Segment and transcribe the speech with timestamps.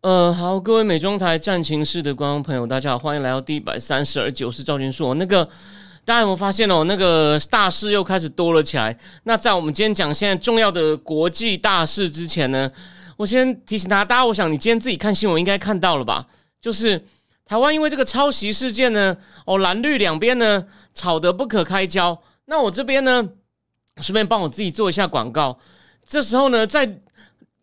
[0.00, 5.12] 呃，好，各位美妆台战情室的观众朋友，大家好，欢迎来到第一百三十二集，我是赵军硕。
[5.14, 5.44] 那个
[6.04, 6.84] 大家有没有发现哦？
[6.84, 8.96] 那个大事又开始多了起来。
[9.24, 12.70] 那在我们今天讲现在重要的国际大事之前呢，
[13.16, 16.24] 我先提醒大家，大家，我想你今天自己看新闻应该看到了吧？
[16.62, 17.04] 就是
[17.44, 22.16] 台湾因为这个抄袭事件呢，哦，蓝绿两边呢吵得不可开交。
[22.44, 23.28] 那我这边呢，
[23.96, 25.58] 顺便帮我自己做一下广告。
[26.08, 27.00] 这时候呢，在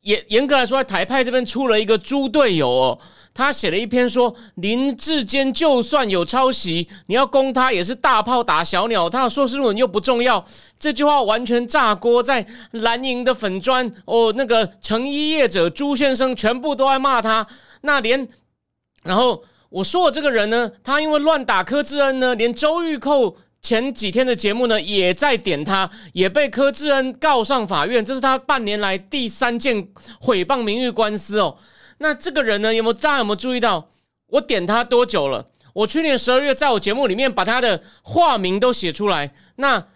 [0.05, 3.00] 严严格来说，台派这边出了一个猪队友哦，
[3.34, 10.46] 他写了一篇说林志坚就算有抄袭，你要攻他也是大炮打小鸟，他的硕士论文又不重要，
[10.77, 17.48] 这句话完全炸锅，在蓝营的粉砖哦，那个成衣业者朱先生全部都在骂他，
[17.82, 18.27] 那连
[19.04, 23.35] 然后我说我这个人呢，他因为乱打柯志恩呢，连周玉蔻。
[23.66, 29.88] 前几天的节目呢，也在点他，也被柯志恩告上法院，这是他半年来第三件
[30.22, 31.57] 毁谤名誉官司哦。
[31.98, 33.90] 那这个人呢，有没有大家有没有注意到？
[34.27, 35.48] 我点他多久了？
[35.74, 39.34] 我去年十二月在我节目里面把他的化名都写出来。
[39.55, 39.88] 那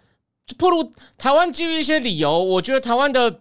[0.58, 3.38] 不如台湾基于一些理由，我觉得台湾的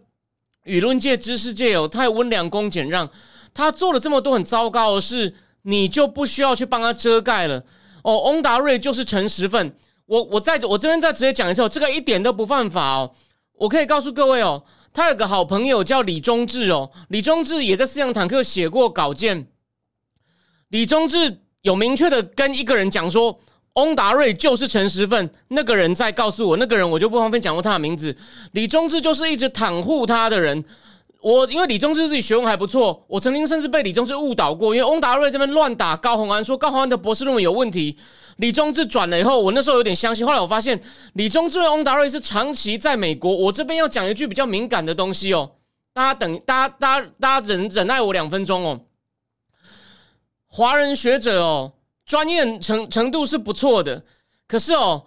[0.65, 3.09] 舆论界、知识界有太温良恭俭让，
[3.51, 5.33] 他做了这么多很糟糕的事，
[5.63, 7.63] 你就不需要去帮他遮盖了
[8.03, 8.25] 哦。
[8.25, 9.75] 翁达瑞就是陈时奋。
[10.09, 13.11] 我我在我这边再直接讲一次哦，这个一点都不犯法哦。
[13.53, 19.45] 我可以告诉各位哦，他有个好朋友叫李忠志哦，李忠志也在四辆坦克写过稿件。
[20.69, 23.39] 李忠志有明确的跟一个人讲说，
[23.73, 28.17] 翁达瑞就是陈时奋，那个人在告诉我，那个人我就不方便讲过他的名字。
[28.53, 30.65] 李忠志就是一直袒护他的人。
[31.21, 37.97] 我因为李宗志自己学问还不错，我曾经甚至被李宗志误导过，因为翁达瑞这边乱打高鸿安，说高鸿安的博士论文有问题。
[38.37, 40.79] 李宗志转了以后，我那时候有点相信，后来我发现
[41.13, 43.35] 李宗志和翁达瑞是长期在美国。
[43.35, 45.51] 我这边要讲一句比较敏感的东西哦，
[45.91, 48.79] 大家等，大家大家大家忍忍耐我两分钟哦。
[50.47, 51.73] 华人学者哦，
[52.05, 54.03] 专业程程度是不错的，
[54.47, 55.03] 可是哦，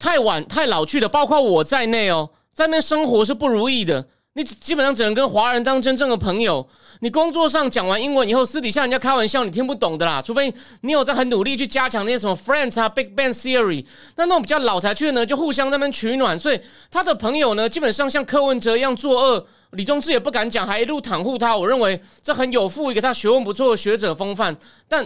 [0.00, 4.08] 太晚太老去的，包括我在内哦，在那边生活是不如意的。
[4.38, 6.64] 你基本上只能跟华人当真正的朋友。
[7.00, 10.22] 你工作上讲完英文以后，私底下人家开玩笑，你听不懂的啦。
[10.22, 13.84] 除非你有在很努力去加强那些什么 Friends 啊、Big Bang Theory，
[14.14, 16.38] 那那种比较老才去的呢，就互相那边取暖。
[16.38, 21.56] 所以他的朋友呢，基本上像柯文哲一样作恶，李宗志也不敢讲，还一路袒护他。
[21.56, 24.56] 我认为这很有负一个他学问不错的学者风范，
[24.88, 25.04] 但。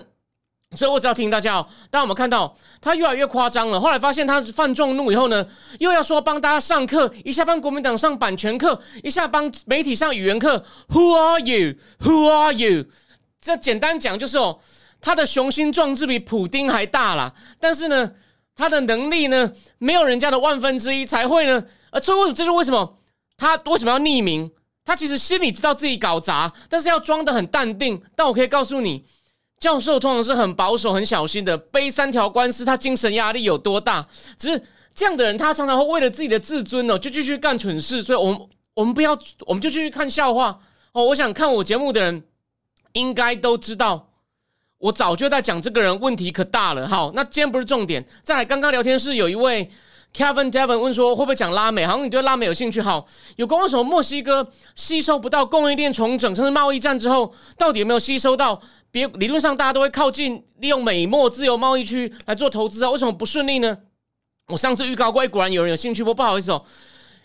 [0.74, 5.46] 所以我只要提醒大家哦，当我们看到他越来越夸张了，后来发现他犯众怒以后呢，
[5.78, 10.64] 又要说帮大家上课，一下帮国民党上版权课，一下帮媒体上语言课。
[10.88, 11.74] Who are you?
[12.00, 12.86] Who are you?
[13.38, 14.60] 这简单讲就是哦，
[15.00, 17.34] 他的雄心壮志比普丁还大啦。
[17.60, 18.12] 但是呢，
[18.56, 21.62] 他的能力呢，没有人家的万分之一才会呢。
[21.90, 22.98] 呃，所以为什么这是为什么
[23.36, 24.50] 他为什么要匿名？
[24.84, 28.02] 他其实心里知道自己搞砸，但是要装的很淡定。
[28.16, 29.04] 但我可以告诉你。
[29.62, 34.04] 教授通常是很保守、很小心的，背三条官司，他精神压力有多大？
[34.36, 34.60] 只是
[34.92, 38.02] 这样的人，他常常会为了自己的自尊哦，就继续干蠢事。
[38.02, 38.40] 所以，我们
[38.74, 40.58] 我们不要，我们就继续看笑话
[40.90, 41.04] 哦。
[41.04, 42.24] 我想看我节目的人
[42.94, 44.08] 应该都知道，
[44.78, 46.88] 我早就在讲这个人问题可大了。
[46.88, 48.04] 好，那今天不是重点。
[48.24, 49.70] 再来，刚刚聊天室有一位
[50.14, 51.86] Kevin Devon 问说，会不会讲拉美？
[51.86, 52.80] 好像你对拉美有兴趣。
[52.80, 53.06] 好，
[53.36, 58.60] 有关为什么墨西哥吸收不到供应链重整，甚至贸易战之后，到底有没有吸收到？
[58.90, 63.78] 别理论上大家都会靠近利用美墨自由贸易区来做投资啊，为什么不顺利呢？
[64.48, 66.12] 我上次预告过，果然有人有兴趣不？
[66.12, 66.62] 不好意思哦，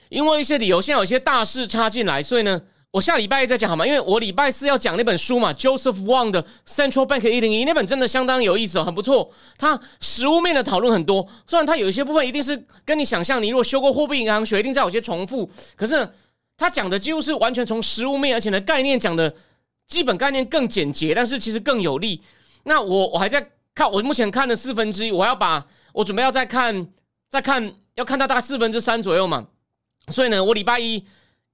[0.07, 2.61] 因为一些理由，现在有一些大事插进来，所以呢，
[2.97, 3.85] 我下礼拜一再讲好吗？
[3.85, 9.31] 因为我礼拜四要讲那本书嘛，Joseph Wang 的 Central Bank 一零一那本真的相当有意思哦，很不错。
[9.59, 16.09] 它实物面的讨论很多，虽然它有一些部分一定是跟你想象，你如果修过货币银行学，一定在有些重复，可是
[16.57, 19.33] 他讲的几乎是完全从实物面，而且呢概念讲的。
[19.87, 22.21] 基本概念更简洁，但是其实更有利。
[22.63, 26.85] 那我我还在看，我目前看了四分之一，我要把我准备要再看，
[27.29, 29.47] 再看要看到大概四分之三左右嘛。
[30.09, 31.01] 所以呢，我礼拜一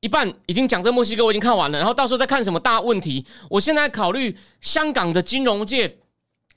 [0.04, 3.26] 一半已经讲这墨西哥，我已经看完了，然后到时候再看什么大问题。
[3.50, 5.88] 我现在考虑香港的金融界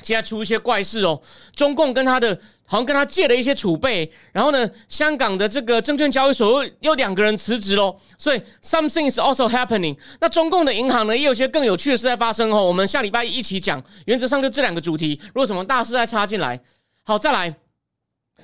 [0.03, 1.23] 现在出一些怪事哦，
[1.55, 9.97] 中共跟他的好像跟他借了一些储备，然后呢，香港的这个证券交易所又又两个人辞职喽，所以 something is also happening。
[10.21, 12.65] 那中共的银行呢，也有些更有趣的事在发生哦。
[12.65, 15.21] 我们下礼拜一起讲，原则上就这两个主题。
[15.27, 16.61] 如果什么大事再插进来，
[17.05, 17.55] 好，再来。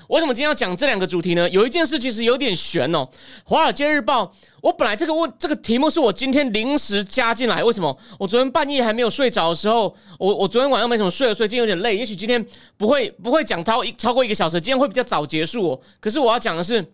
[0.09, 1.49] 为什么今天要讲这两个主题呢？
[1.51, 3.09] 有一件事其实有点悬哦，
[3.45, 4.25] 《华尔街日报》。
[4.61, 7.65] 我本来这个问这个题目是我今天临时加进来。
[7.65, 7.97] 为什么？
[8.19, 11.97] 我昨天半夜还没有睡着的时候，我我昨天晚上没什么睡，所以今天有点累。
[11.97, 12.45] 也许今天
[12.77, 15.73] 不会不会讲超一超过一个小时，今天会比较早结束。
[15.73, 15.81] 哦。
[15.99, 16.83] 可是我要讲的是，《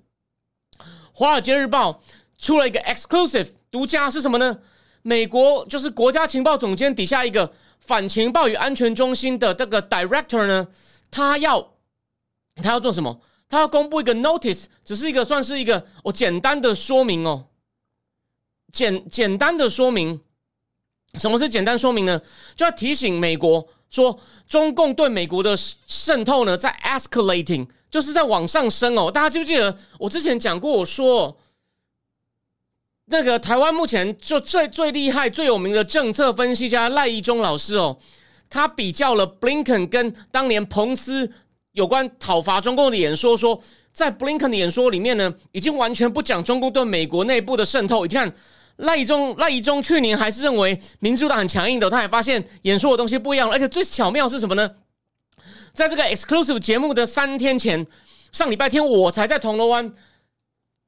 [1.13, 1.93] 华尔街日报》
[2.39, 4.59] 出了一个 exclusive 独家是什么呢？
[5.03, 10.69] 美国就是国家情报总监底下一个反情报与安全中心的这个 director 呢，
[11.11, 11.73] 他要。
[12.63, 13.21] 他要做什么？
[13.51, 17.47] 他要公布一个 notice，只是一个算是一个我简单的说明哦，
[18.71, 20.21] 简简单的说明。
[21.15, 22.21] 什么是简单说明呢？
[22.55, 29.11] 就要提醒美国说，中共对美国的渗透呢，在 escalating，就是在往上升哦。
[29.11, 30.71] 大家记不记得我之前讲过？
[30.71, 31.39] 我说
[33.07, 37.99] 那个台湾目前就最最厉害、最有名的政策分析家赖义忠老师哦，
[38.51, 41.33] 他比较了 Blinken 跟当年彭斯。
[41.79, 43.61] 有关讨伐中共的演说，说
[43.93, 48.05] 在布林肯的演说里面呢，已经完全不讲中共对美国内部的渗透。
[48.05, 48.33] 你看
[48.79, 53.49] 赖以中，赖以中去年还是认为民主党很强硬的，他也发现演说的东西不一样。
[53.49, 54.69] 而且最巧妙是什么呢？
[55.73, 57.87] 在这个 exclusive 节目的三天前，
[58.33, 59.93] 上礼拜天我才在铜锣湾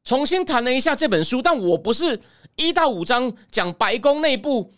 [0.03, 2.19] 重新谈了一下这本书，但我不是
[2.57, 4.75] 一到五章讲白宫内部。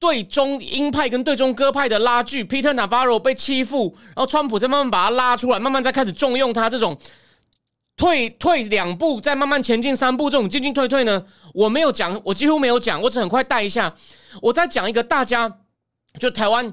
[0.00, 6.96] 对中鹰派跟对中鸽派的拉锯，Peter Navarro 被欺负，然后川普再慢慢把他拉出来，慢慢再开始重用他这种
[7.96, 13.92] 退退两步再慢慢前进三步这种进进退退呢，我没有讲，我几乎没有讲，我只很快带一下，
[14.40, 15.52] 我再讲一个大家
[16.20, 16.72] 就台湾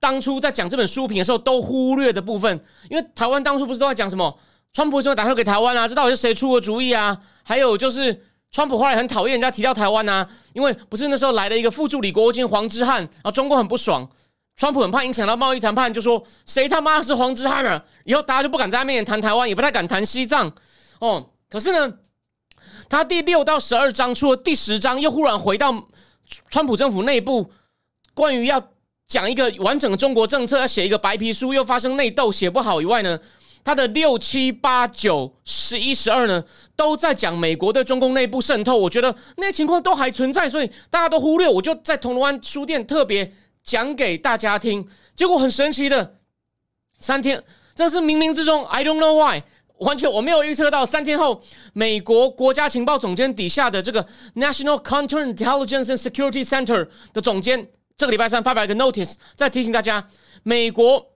[0.00, 2.60] 当初在讲这本书评的时候都忽略的部分，
[2.90, 4.36] 因为台湾当初不是都在讲什么
[4.72, 7.20] 川普什么打票给台湾啊，这到底是谁出的主意啊？
[7.44, 8.24] 还有就是。
[8.54, 14.08] 川普后来很讨厌人家提到台湾呐，因为不是那时候来了一个副助理国务卿黄之汉，然后中国很不爽，
[14.56, 17.84] 川普很怕影响到贸易谈判，就说谁他妈是黄之汉啊？
[18.04, 20.52] 以后大家就不敢在他面前谈台湾，也不太敢谈西藏
[21.00, 21.30] 哦。
[21.50, 21.94] 可是呢，
[22.88, 25.88] 他第六到十二章出了第十章，又忽然回到
[26.48, 27.50] 川普政府内部，
[28.14, 28.62] 关于要
[29.08, 33.18] 讲一个完整的中国政策，要写一个白皮书，又发生内斗，写不好以外呢。
[33.64, 36.44] 他的六七八九十一十二呢，
[36.76, 38.76] 都在讲美国对中共内部渗透。
[38.76, 41.48] 我觉得那些情况都还存在，所以大家都忽略。
[41.48, 43.32] 我就在铜锣湾书店特别
[43.62, 44.86] 讲给大家听。
[45.16, 46.16] 结果很神奇的，
[46.98, 47.42] 三天，
[47.74, 49.42] 这是冥冥之中，I don't know why，
[49.78, 50.84] 完全我没有预测到。
[50.84, 51.40] 三天后，
[51.72, 60.06] 美国国家情报总监底下的这个 National Counterintelligence and Security Center 的总监，这个礼拜三发表一个 notice，在提醒大家，
[60.42, 61.13] 美国。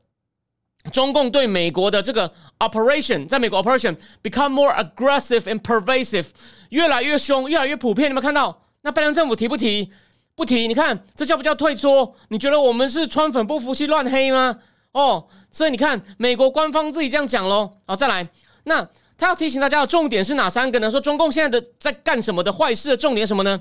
[0.90, 6.26] 中共对美国的这个 operation，在美国 operation become more aggressive and pervasive，
[6.70, 8.10] 越来越凶，越来越普遍。
[8.10, 8.62] 你们看到？
[8.82, 9.90] 那拜登政府提不提？
[10.34, 10.68] 不提。
[10.68, 12.14] 你看，这叫不叫退缩？
[12.28, 14.58] 你觉得我们是川粉不服气乱黑吗？
[14.92, 17.72] 哦，所以你看，美国官方自己这样讲喽。
[17.86, 18.28] 好，再来。
[18.64, 20.90] 那他要提醒大家的重点是哪三个呢？
[20.90, 23.60] 说中共现在的在干什么的坏事的重点什么呢？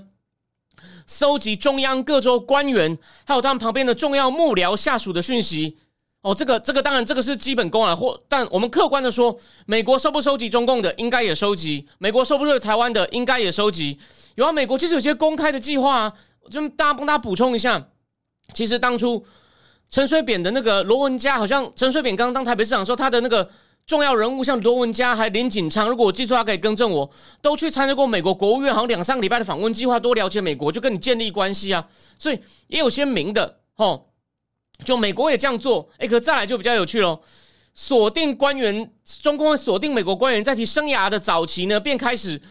[1.08, 5.80] 搜集中央各州官员还有他们旁边的重要幕僚下属的讯息。
[6.22, 13.98] 哦，这个这个当然这个是基本功啊，或但我们客观的说，美国收不收集中共的，应该也收集；美国收不收台湾的，应该也收集。
[14.36, 16.14] 有啊，美国其实有些公开的计划啊，
[16.50, 17.90] 就大家帮大家补充一下。
[18.54, 19.25] 其实当初
[19.90, 23.50] 陈水扁的那个罗文佳，好像陈水扁刚当台北市长时候，他的那个
[23.86, 27.09] 重要人物，像罗文佳还林锦昌，如果我记错，他可以更正我，
[27.42, 31.88] 都去参加过美国国务院好像两三个礼拜的访问计划，多了解美国，就跟你建立关系啊。
[32.19, 34.06] 所以也有些明的，哦。
[34.86, 37.19] 就美国也这样做，哎，可再来就比较有趣喽。
[37.74, 38.92] 锁定官员，
[39.22, 42.42] 中共锁定美国官员，在其生涯的早期呢，便开始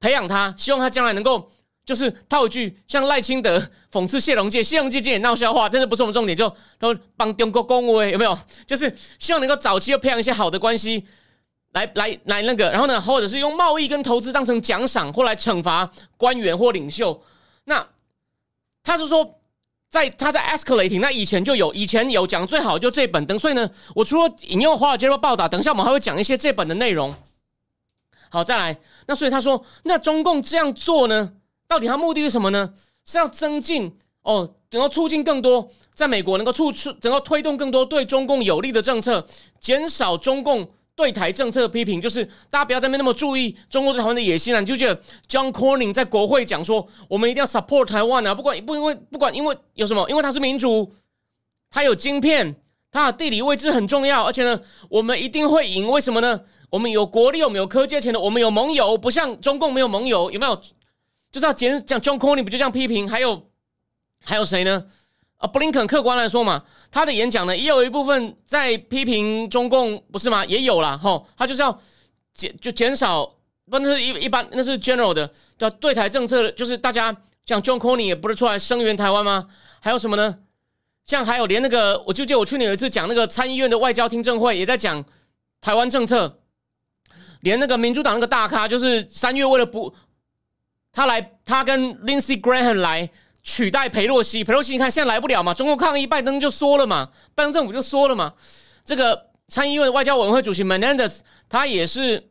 [0.00, 1.50] 培养他，希望他将来能够，
[1.84, 8.38] 就是套一句像赖清德讽刺谢龙介，谢龙介也闹笑话，但是不是我们重点，就都帮中国恭维有没有？
[8.66, 11.06] 就是希望能够早期要培养一些好的关系，
[11.72, 17.22] 来来来那个，然后呢，或者是用贸易跟投资当成奖赏，或来惩罚官员或领袖。
[17.64, 17.86] 那
[18.82, 19.38] 他是说。
[19.88, 27.14] 在他在 escalating，那以前就有，以前有讲最好就这本等，所以呢，我除了引用华尔街日报报道，等一下我们还会讲一些这本的内容。
[28.28, 31.32] 好，再来，那所以他说，那中共这样做呢，
[31.68, 32.74] 到底他目的是什么呢？
[33.04, 39.26] 是要增进哦，能够促进更多在美国能够促出，能够推动更多对中共有利的政策，
[39.60, 40.68] 减少中共。
[40.96, 44.60] 对台政策的批评，就是大家不要在那边那么注意中国对台湾的野心啊！
[44.60, 44.98] 你就觉得
[45.28, 48.34] John Corning 在国会讲说，我们一定要 support 台湾啊！
[48.34, 50.94] 不管不因为不管因为有什么，因为它是民主，
[51.70, 52.56] 它有晶片，
[52.90, 55.86] 它的地理位置很重要，而且呢，我们一定会赢。
[55.90, 56.40] 为什么呢？
[56.70, 60.58] 我们有国力，我们有科技，前的，我们有盟友，不像中共没有盟友，有没有？
[61.30, 63.06] 就是要减讲 John Cornyn 不就这样批评？
[63.06, 63.50] 还有
[64.24, 64.86] 还有谁呢？
[65.38, 70.42] 啊，布林肯客观来说嘛，他的演讲呢也有一部分在批评中共，不是吗？
[70.46, 71.78] 也有啦，吼，他就是要
[72.32, 73.24] 减就减少，
[73.70, 77.14] 不那是一一般那是 general 的的对台政策，就是大家
[77.44, 79.46] 讲 John Cony 也不是出来声援台湾吗？
[79.80, 80.38] 还有什么呢？
[81.04, 85.04] 像还有连那个，我就记得我去年有一次讲那个参议院的外交听证会，也在讲
[85.60, 86.40] 台湾政策，
[87.42, 89.94] 连那个民主党那个大咖，就是三月为了不
[90.92, 93.10] 他来，他跟 Lindsey Graham 来。
[93.48, 95.54] 取代佩洛西，佩洛西你看现在来不了嘛？
[95.54, 98.34] 中共抗议，拜登就说了嘛，拜登政府就说了嘛。
[98.84, 102.28] 这个参议院外交委员会主席 Menendez 他也是，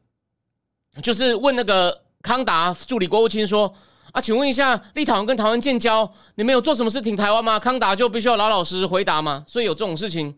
[1.02, 3.74] 就是问那个康达助理国务卿说
[4.12, 7.58] 啊，请问一下，立陶宛跟台湾建交，你们有做什么事挺台湾吗？
[7.58, 9.46] 康达就必须要老老实实回答嘛。
[9.48, 10.38] 所以有这种事情。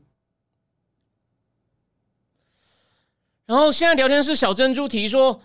[3.47, 5.41] 然后现在聊天室小珍珠提说，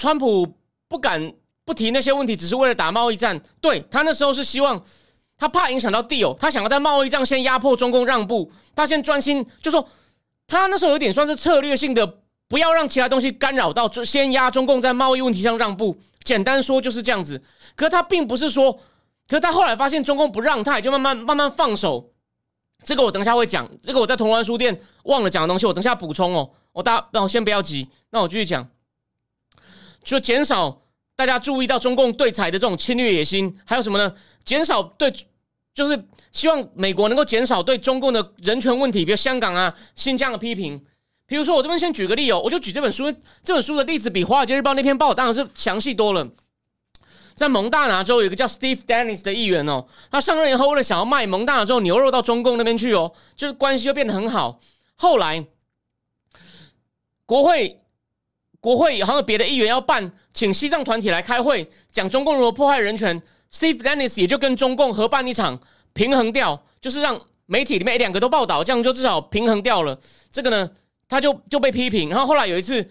[0.00, 0.54] 川普
[0.88, 1.34] 不敢。
[1.68, 3.38] 不提那些问题，只是为了打贸易战。
[3.60, 4.82] 对他那时候是希望，
[5.36, 9.86] 他怕影响到地友，他想要在贸易战先压迫中共让步，他先专心，就说
[10.46, 15.98] 他那时候有点算是策略性的，不要让其他东西干扰到，就先压中共在贸易问题上让步。
[16.24, 17.42] 简单说就是这样子。
[17.76, 18.72] 可是他并不是说，
[19.28, 22.12] 可是他后来发现中共不让，他也就慢慢慢慢放手。
[22.82, 26.48] 这个我等下会讲，这个我在铜湾书店忘了讲的东西，我等下补充哦。
[26.72, 28.66] 我大，那我先不要急，那我继续讲，
[30.02, 30.80] 就减少。
[31.18, 34.14] 大家注意到中共对台的这种侵略野心，还有什么呢？
[34.44, 35.12] 减少对，
[35.74, 40.80] 就是希望美国能够减少对中共的人权问题，比如香港啊、新疆的批评。
[41.26, 46.24] 比如说，我这边先举个例哦，我就举这本书，这本书的例子比《华尔街日报》那篇报当然是详细多了。
[47.34, 54.60] 在蒙大拿州有一个叫 Steve Dennis 的议员哦，他上任以后为了想要卖蒙大拿州牛肉到中共那边去哦，就是关系就变得很好。
[54.94, 55.44] 后来
[57.26, 57.80] 国会。
[58.60, 63.22] 国会好像别的议员要办，请西藏团体来开会，讲中共如何破坏人权。
[63.52, 65.58] Steve Dennis 也就跟中共合办一场
[65.92, 69.98] 平衡掉，就是让媒体里面两个都报道，这样就至少平衡掉了。
[70.32, 70.70] 这个呢，
[71.08, 72.10] 他就就被批评。
[72.10, 72.86] 然后后来有一次，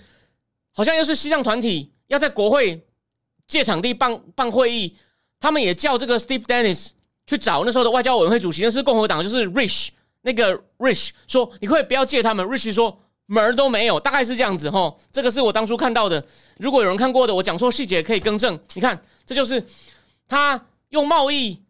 [0.74, 2.88] 好像又是西藏团体要在国会
[3.48, 4.96] 借场地办办会议，
[5.40, 6.92] 他们也叫这个 Steve Dennis
[7.28, 9.90] 去找那时候的外交委员会主席，那是共和党，就是 Rich
[10.22, 12.46] 那个 Rich 说，你可以不要借他们。
[12.48, 13.04] Rich 说。
[13.28, 14.96] 门儿都没有，大概是这样子哈。
[15.12, 16.26] 这个是我当初看到的。
[16.58, 18.58] 如果有人看过的，我讲错细节可以更正。
[18.74, 19.64] 你看，这就是
[20.28, 21.62] 他用贸易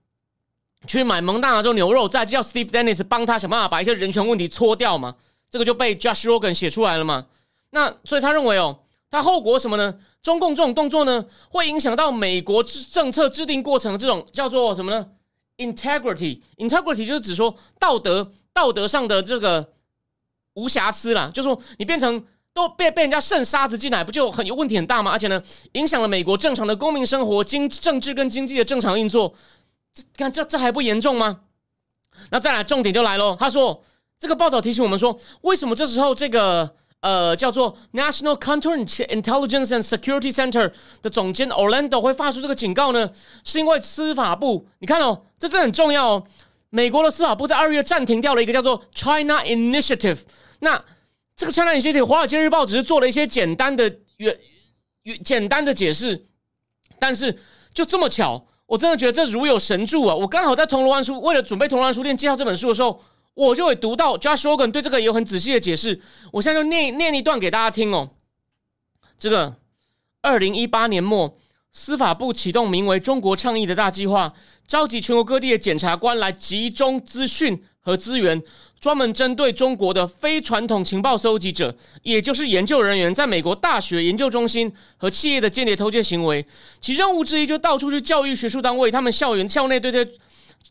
[0.85, 5.15] 去买蒙大拿州牛肉，再叫 Steve Dennis 帮他想办法把一些人权问题搓掉嘛。
[5.49, 7.25] 这个就被 Josh Rogan 写出来了嘛。
[7.71, 9.95] 那所以他认为哦，他后果什么呢？
[10.21, 15.07] 中共这种动作呢，会影响到美国制政策制定过程的这种叫做什么呢
[15.57, 19.73] ？Integrity，Integrity 就是指说道德道德上的这个。
[20.57, 22.21] 无瑕疵啦，就说你变成
[22.51, 25.11] 都被被人家渗沙子进来，不就很有问题很大吗？
[25.11, 25.41] 而且呢，
[25.73, 29.33] 影响了美国正常的公民生活、经政治跟经济的正常运作。
[29.93, 31.41] 这看这这还不严重吗？
[32.31, 33.37] 那再来重点就来喽。
[33.39, 33.83] 他说，
[34.19, 40.71] 这个报道提醒我们说，为什么这时候这个呃叫做 National Counterintelligence and Security Center
[41.03, 43.11] 的总监 Orlando 会发出这个警告呢？
[43.43, 46.23] 是因为司法部，你看哦，这这很重要哦。
[46.71, 50.21] 美国的司法部在二月暂停掉了一个叫做 China Initiative。
[50.59, 50.83] 那
[51.35, 54.37] 这个《China Initiative》，《华尔街日报》只是做了一些简单的、原、
[55.23, 56.25] 简单的解释，
[56.97, 57.37] 但是
[57.73, 60.15] 就这么巧，我真的觉得这如有神助啊！
[60.15, 63.03] 我刚好在铜锣湾书，为了准备铜锣湾书店介绍这本书的时候，
[63.35, 66.01] 我就会读到 Josh Rogan 对这个有很仔细的解释。
[66.31, 68.09] 我现在就念念一段给大家听哦。
[69.19, 69.57] 这个
[70.21, 71.37] 二零一八年末，
[71.71, 74.33] 司法部启动名为“中国倡议”的大计划，
[74.67, 78.43] 召集全国各地的检察官来集中资讯和资源。
[78.79, 86.45] 专门针对中国的非传统情报搜集者，也就是研究人员，在美国大学研究中心和企业的间谍偷窃行为，
[86.79, 90.07] 其任务之一就到处去教育学术单位，他们校园校内对这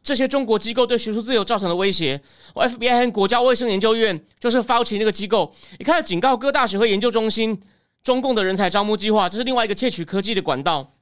[0.04, 2.20] 这些中国机构对学术自由造成的威胁。
[2.54, 7.60] FBI 和国家卫生研究院就是 Fauci 那个机构，也开始警告各大学和研究中心，
[8.04, 10.92] 中共的人才招募计划，这是另外一个窃取科技的管道。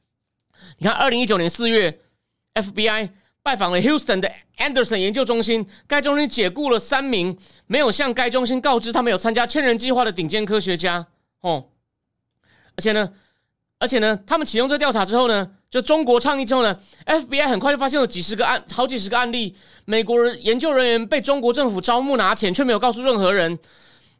[0.78, 2.00] 你看，二零一九年四月
[2.54, 3.10] ，FBI。
[3.44, 7.36] 拜访了 Houston 的 Anderson 研究中心，该中心解雇了三名
[7.66, 11.06] 没有向该中心告知他们有参加千人计划的顶尖科学家。
[11.42, 11.66] 哦，
[12.74, 13.12] 而且呢，
[13.78, 23.58] 而且呢，他们启用这调查之后呢，就中国倡议之后呢，FBI 很快就发现了几十个案，好几十个案例，美国人研究人员被中国政府招募拿钱，却没有告诉任何人。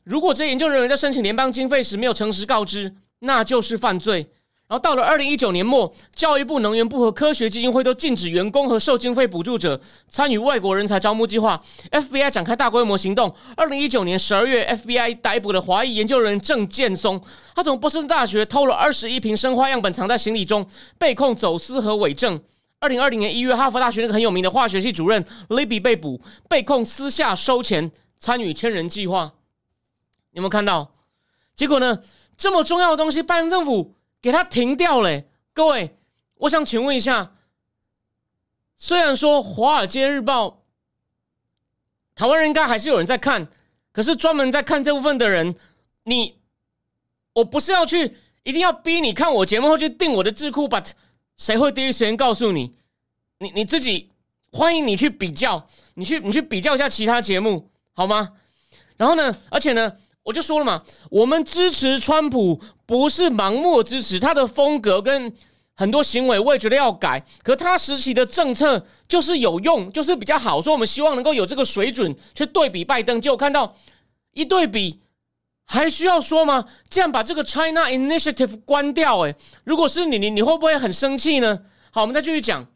[0.03, 4.31] 如果这些研究人员在申请联邦经费时没有诚实告知，那就是犯罪。
[4.67, 9.79] 然后到了二零一九年末，教育部、能源部和科学基金会都禁止员工和受经费补助者
[10.09, 11.63] 参与外国人才招募计划。
[11.91, 13.35] FBI 展开大规模行动。
[13.57, 17.23] 二零一九年十二月，FBI 逮捕了华裔研究人员郑建松，
[17.55, 20.67] 他从波士顿大学偷了二十一瓶生化样本藏在行李中，
[20.97, 22.41] 被控走私和伪证。
[22.81, 29.35] 二零二零年一月，哈佛大学那个很有名的化学系主任 Libby 被捕，被控私下收钱参与千人计划。
[30.33, 30.91] 有没有看到？
[31.55, 32.01] 结果呢？
[32.37, 33.95] 这么重要的东西，拜登政府。
[34.25, 35.95] 给他停掉了，各位，
[36.37, 37.35] 我想请问一下，
[38.75, 40.49] 虽然说《华尔街日报》
[42.15, 43.47] 台湾人应该还是有人在看，
[43.93, 45.55] 可是专门在看这部分的人，
[46.05, 46.39] 你
[47.35, 50.93] 我不是要去一定要逼你看我节目或去订我的智库，but
[51.37, 52.75] 谁会第一时间告诉你？
[53.41, 54.11] 你你自己
[54.51, 58.33] 欢迎你去比较，你去你去比较一下其他节目好吗？
[58.97, 59.99] 然后呢，而且呢。
[60.25, 65.33] 我就说了嘛，我们支持川普不是盲目支持他的风格跟
[65.75, 67.25] 很多行为，我也觉得要改。
[67.43, 73.21] 可他实习的政策就是有用，就是比较好，所以我们希望能够有这个水准去对比拜登。
[73.21, 73.75] 结果看到
[74.35, 75.01] 一对比，
[75.67, 76.67] 还需要说吗？
[76.89, 81.61] 这样把这个 China Initiative 关掉，诶，如果是你，你你会不会很生气呢？
[81.91, 82.67] 好，我们再继续讲。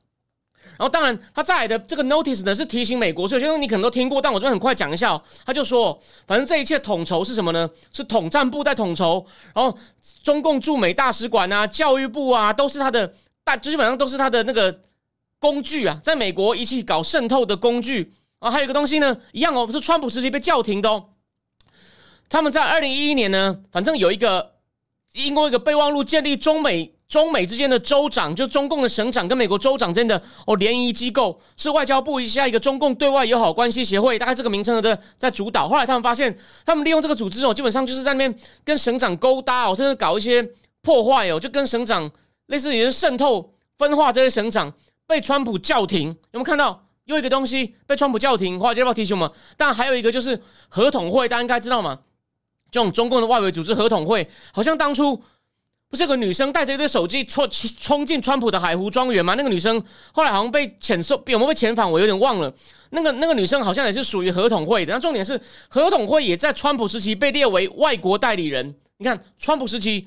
[0.78, 5.20] 然后，当然，他再来的这个 notice 呢，是提醒美国，所以有些你可能都听过，但我这边很快讲一下哦。
[5.44, 7.68] 他就说，反正这一切统筹是什么呢？
[7.90, 9.76] 是统战部在统筹，然后
[10.22, 14.80] 中共驻美大使馆啊、教育部啊，都是他的大，基本上都是他的那个
[15.40, 18.48] 工具啊，在美国一起搞渗透的工具啊。
[18.48, 21.06] 还有一个东西呢，一样哦，是川普时期被叫停的哦。
[22.28, 24.52] 他们在二零一一年呢，反正有一个
[25.14, 26.94] 英国一个备忘录建立中美。
[27.08, 35.66] 中美之间的州长，就中共的省长跟美国州长之间的哦联谊机构，是外交部下一个中共对外友好关系协会，大概这个名称的在主导。
[35.66, 36.36] 后来他们发现，
[36.66, 40.46] 他们利用这个组织哦，基本上就是在那边跟省长勾搭哦，甚至搞一些
[40.82, 42.10] 破坏哦，就跟省长
[42.48, 44.70] 类似，也是渗透分化这些省长，
[45.06, 46.08] 被川普叫停。
[46.08, 48.60] 有没有看到又一个东西被川普叫停？
[48.60, 50.38] 华尔街报提醒我们，但还有一个就是
[50.68, 52.00] 合统会，大家应该知道吗？
[52.70, 55.22] 这种中共的外围组织合统会，好像当初。
[55.90, 57.48] 不是有个女生带着一堆手机冲
[57.80, 59.34] 冲进川普的海湖庄园吗？
[59.34, 61.90] 那个女生后来好像被遣送，有没有被遣返？
[61.90, 62.52] 我有点忘了。
[62.90, 64.92] 那个那个女生好像也是属于合统会的。
[64.92, 68.74] 那重点是，合统会也在川普时期被列为外国代理人。
[68.98, 70.06] 你看，川普时期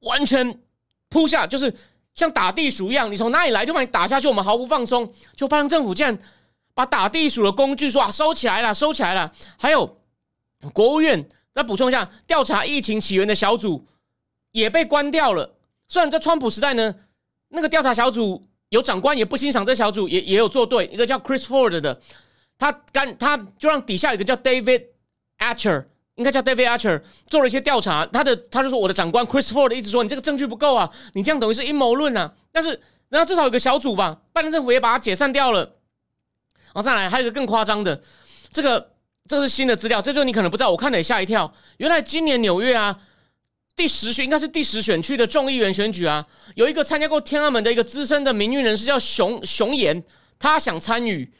[0.00, 0.60] 完全
[1.08, 1.72] 扑下，就是
[2.14, 5.10] 像打地鼠一样，你从哪里来就把你打下去，我们毫不放松。
[5.34, 6.18] 就拜登政府竟然
[6.74, 9.32] 把打地鼠的工具说收起来了，收起来了。
[9.56, 9.96] 还有
[10.74, 13.86] 国务院再补充一下，调查疫情起源的小组。
[14.56, 15.54] 也被关掉了。
[15.86, 16.94] 虽然在川普时代呢，
[17.48, 20.86] 那个调查小组有长官也不欣赏这小组，也也有做对。
[20.86, 22.00] 一个叫 Chris Ford 的，
[22.56, 24.82] 他干他就让底下有个叫 David
[25.38, 28.06] Archer，应该叫 David Archer 做了一些调查。
[28.06, 32.32] 他的他就说我的长官 Chris Ford 一直说你这个证据不够啊，你这样等于是阴谋论啊。
[32.50, 35.60] 但是然后至少有个小组吧，拜登政府也把它解散掉了。
[36.72, 38.00] 然后再来还有一个更夸张的，
[38.52, 38.92] 这个
[39.28, 41.52] 这是新的资料，这就你可能不知道，我看了也吓一跳。
[41.76, 42.98] 原来今年纽约啊。
[43.76, 50.02] 第十选应该是第十选区的众议员选举啊，有一个参加过天安门的一个资深的民运人士叫熊熊岩，
[50.38, 51.30] 他想参与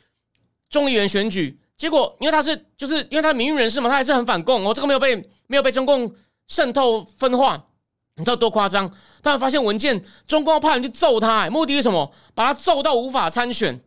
[0.68, 6.14] 众议员选举，结果因为他是就是因为他民运人士嘛，他还是很反共哦，这个没有被没有被中共
[6.46, 7.68] 渗透分化，
[8.16, 8.92] 你知道多夸张？
[9.22, 12.12] 他发现文件，中共要派人去揍他，目的是什么？
[12.34, 13.80] 把他揍到无法参选。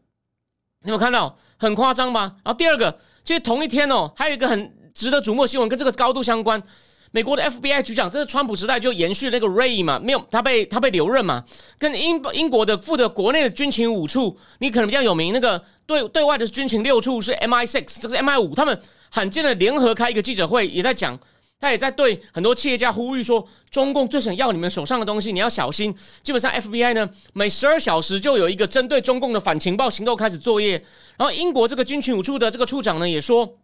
[0.82, 2.38] 你有看到很夸张吧？
[2.44, 6.62] 然后第二个，就是同一天哦，还有一个很值得瞩目新闻，跟这个高度相关。
[7.12, 11.44] 美国的 FBI 局长，这是川普时代就延续那个 Ray 嘛，没有他被他被留任嘛，
[11.80, 21.18] 跟英英国的负责国内的军情五处，你可能比较有名，那个对对外的军情六处是 MI six，这是 MI 五，他们罕见的联合开一个记者会，也在讲，
[21.60, 25.92] 他也在对很多企业家呼吁说，中共最想要你们手上的东西，你要小心。
[26.22, 30.74] 基本上 FBI 呢，每十二小时就有一个针对中共的反情报行动开始作业，
[31.18, 33.58] 然后英国这个军情五处的这个处长呢也说。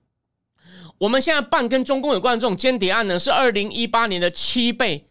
[0.98, 5.06] 我们现在办跟中共有关的这种间谍案呢，是二零一八年的七倍，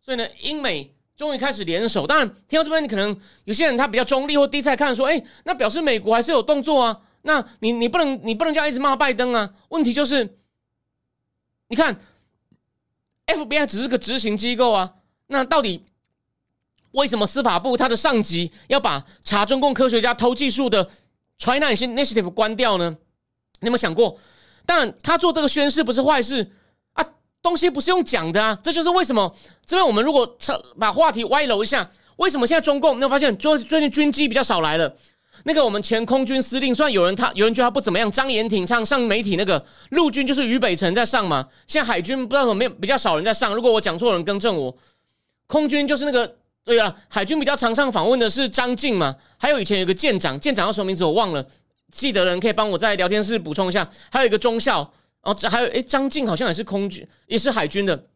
[0.00, 2.06] 所以呢，英美终于开始联手。
[2.06, 7.00] 当然，听到这边，你可能有些人他比较中立或低菜看，说，哎，那表示美国还是有动作啊。
[7.22, 9.52] 那你你不能你不能这样一直骂拜登啊。
[9.68, 10.38] 问题就是，
[11.68, 11.98] 你看
[13.26, 14.94] ，FBI 只是个执行机构啊，
[15.28, 15.84] 那到底
[16.92, 20.88] 为什么司法部他的上级要把查中共科学家偷技术的
[21.38, 22.96] China Initiative 关掉呢？
[23.60, 24.18] 你有没有想过？
[24.68, 26.46] 但他做这个宣誓不是坏事
[26.92, 27.02] 啊，
[27.40, 30.36] 东西不是用讲的啊，这就是为什么这边我们如果
[30.78, 34.94] 把话题歪楼一下，为什么现在中共没有发现最最近军机比较少来了？
[35.44, 44.76] 那个我们前空军司令，虽然有人他有人觉得他不怎么样，张延挺上上媒体那个陆军就是俞北辰在上嘛，现在海军不知道怎么没有比较少人在上，如果我讲错，人更正我。
[45.46, 51.46] 空军就是那个对啊，海军比较常上访问的是张静嘛，还有以前有个舰长，舰长叫什么名字我忘了，
[51.92, 53.88] 记得人可以帮我在聊天室补充一下。
[54.10, 58.06] 还有一个中校，哦，还有诶，张静好像也是空军，也是海军的，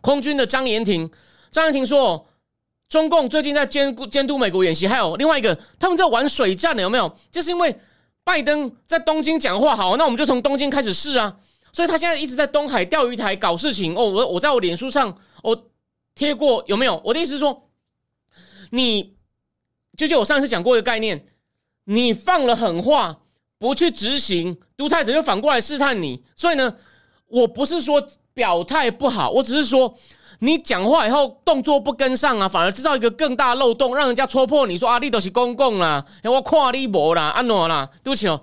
[0.00, 1.10] 空军的张延廷，
[1.50, 2.28] 张延廷说，
[2.88, 7.16] 中共最近在监监督美国演习，还有另外一个，他们在玩水战的，有没有？
[7.30, 7.76] 就是因为
[8.24, 11.38] 拜登在东京讲话，好，那我们就从东京开始试啊。
[11.72, 15.70] 所以他现在一直在东海钓鱼台搞事情哦，我我在我脸书上我
[16.14, 17.00] 贴过有没有？
[17.02, 17.70] 我的意思是说，
[18.70, 19.16] 你
[19.96, 21.26] 就就我上次讲过一个概念，
[21.84, 23.18] 你放了狠话
[23.58, 26.22] 不去执行，独裁者就反过来试探你。
[26.36, 26.76] 所以呢，
[27.28, 28.02] 我不是说
[28.34, 29.96] 表态不好，我只是说。
[30.44, 38.40] 你讲话以后动作不跟上啊，反而制造一个更大漏洞，让人家戳破你说啊，你都是公共啦，我跨你博啦，安诺啦，对不起哦，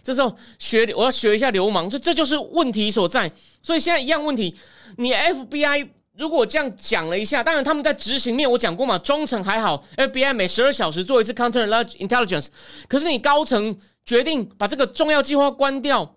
[0.00, 3.28] 这时候学我要学一下流氓，所以这就是问题所在。
[3.60, 4.54] 所以现在一样问题，
[4.98, 5.88] 你 FBI
[6.20, 12.48] 如果这样讲了一下，当然他们在执行面我讲过嘛，中层还好，FBI 每十二小时做一次 counter intelligence，
[12.86, 16.16] 可是你高层决定把这个重要计划关掉，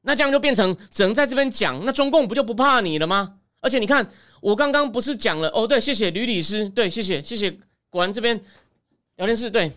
[0.00, 3.34] 那这样就变成只能在这边讲，那中共不就不怕你了吗？
[3.60, 4.10] 而且你看。
[4.42, 7.50] 我刚刚不是讲了哦，对，谢谢吕律师，对，谢谢，谢谢。
[7.90, 8.38] 果然这边
[9.16, 9.72] 聊天室对，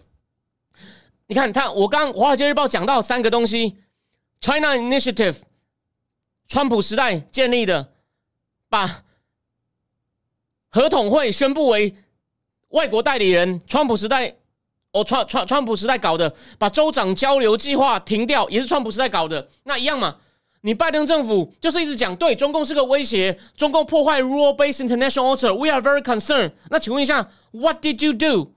[1.28, 3.78] 你看他，我刚《华尔街日报》讲到三个东西
[4.42, 5.38] ：China Initiative，
[6.50, 7.94] 川普时代建立的，
[8.68, 9.04] 把
[10.70, 11.96] 合统会宣布为
[12.70, 14.36] 外国代理人；川普时代，
[14.92, 20.18] 哦，川川川普时代搞的，把州长交流计划停掉，也是川普时代搞的，那一样嘛。
[20.62, 26.52] 你拜登政府就是一直讲对中共是个威胁，中共破坏 rule-based international order，we are very concerned。
[26.70, 28.52] 那请问一下，what did you do？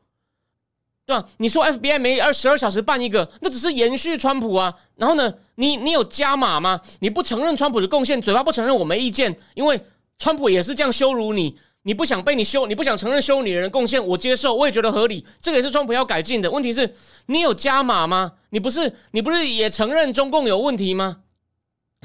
[1.06, 1.28] 对吧？
[1.38, 4.74] 你说 FBI 每二十二小时办一个，那只是延续川普啊。
[4.96, 6.80] 然后呢，你你有加码吗？
[7.00, 9.80] 你不承认川普的贡献，嘴巴不承认，我没意见，因为
[10.18, 11.56] 川普也是这样羞辱你。
[11.84, 15.26] 你不想被你羞，你不想承认羞辱你的人贡献，我接受，我也觉得合理。
[15.40, 16.50] 这个也是川普要改进的。
[16.50, 16.94] 问题是，
[17.26, 18.34] 你有加码吗？
[18.50, 21.22] 你不是你不是也承认中共有问题吗？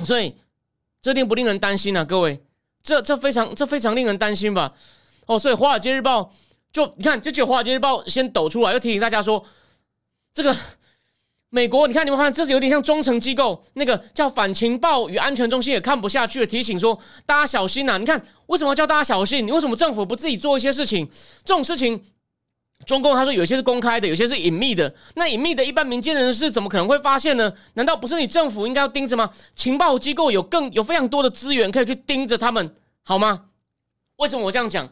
[0.03, 0.35] 所以
[1.01, 2.43] 这令不令人担心啊，各位，
[2.81, 4.73] 这这非常这非常令人担心吧？
[5.27, 6.21] 哦，所以《华尔街日报》
[6.71, 9.45] 就你看，就就《华尔街日报》先抖出来，又提醒大家说，
[10.33, 10.55] 这个
[11.49, 17.97] 美国，你看你们看，这是有点像中层机构那个叫反情报与安全中心也看不下去了，提醒说大家小心呐！
[17.97, 19.47] 你看为什么要叫大家小心？
[19.47, 21.07] 你为什么政府不自己做一些事情？
[21.45, 22.03] 这种事情。
[22.85, 24.93] 中共他说有些是公开的，有些是隐秘的。
[25.15, 27.51] 那隐秘的，一般民间人士怎么可能会发现呢？
[27.73, 29.31] 难道不是你政府应该要盯着吗？
[29.55, 33.45] 情报机构有更有非常多的资源可以去盯着他们，好吗？
[34.17, 34.87] 为什么我这样讲？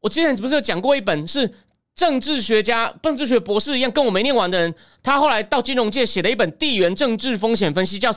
[0.00, 1.50] 我之前不是有讲过一本是
[1.96, 8.12] 政治学家、政治学博士一样跟我没念完的人，他后来到金融界写了一本地缘政治风险分析，叫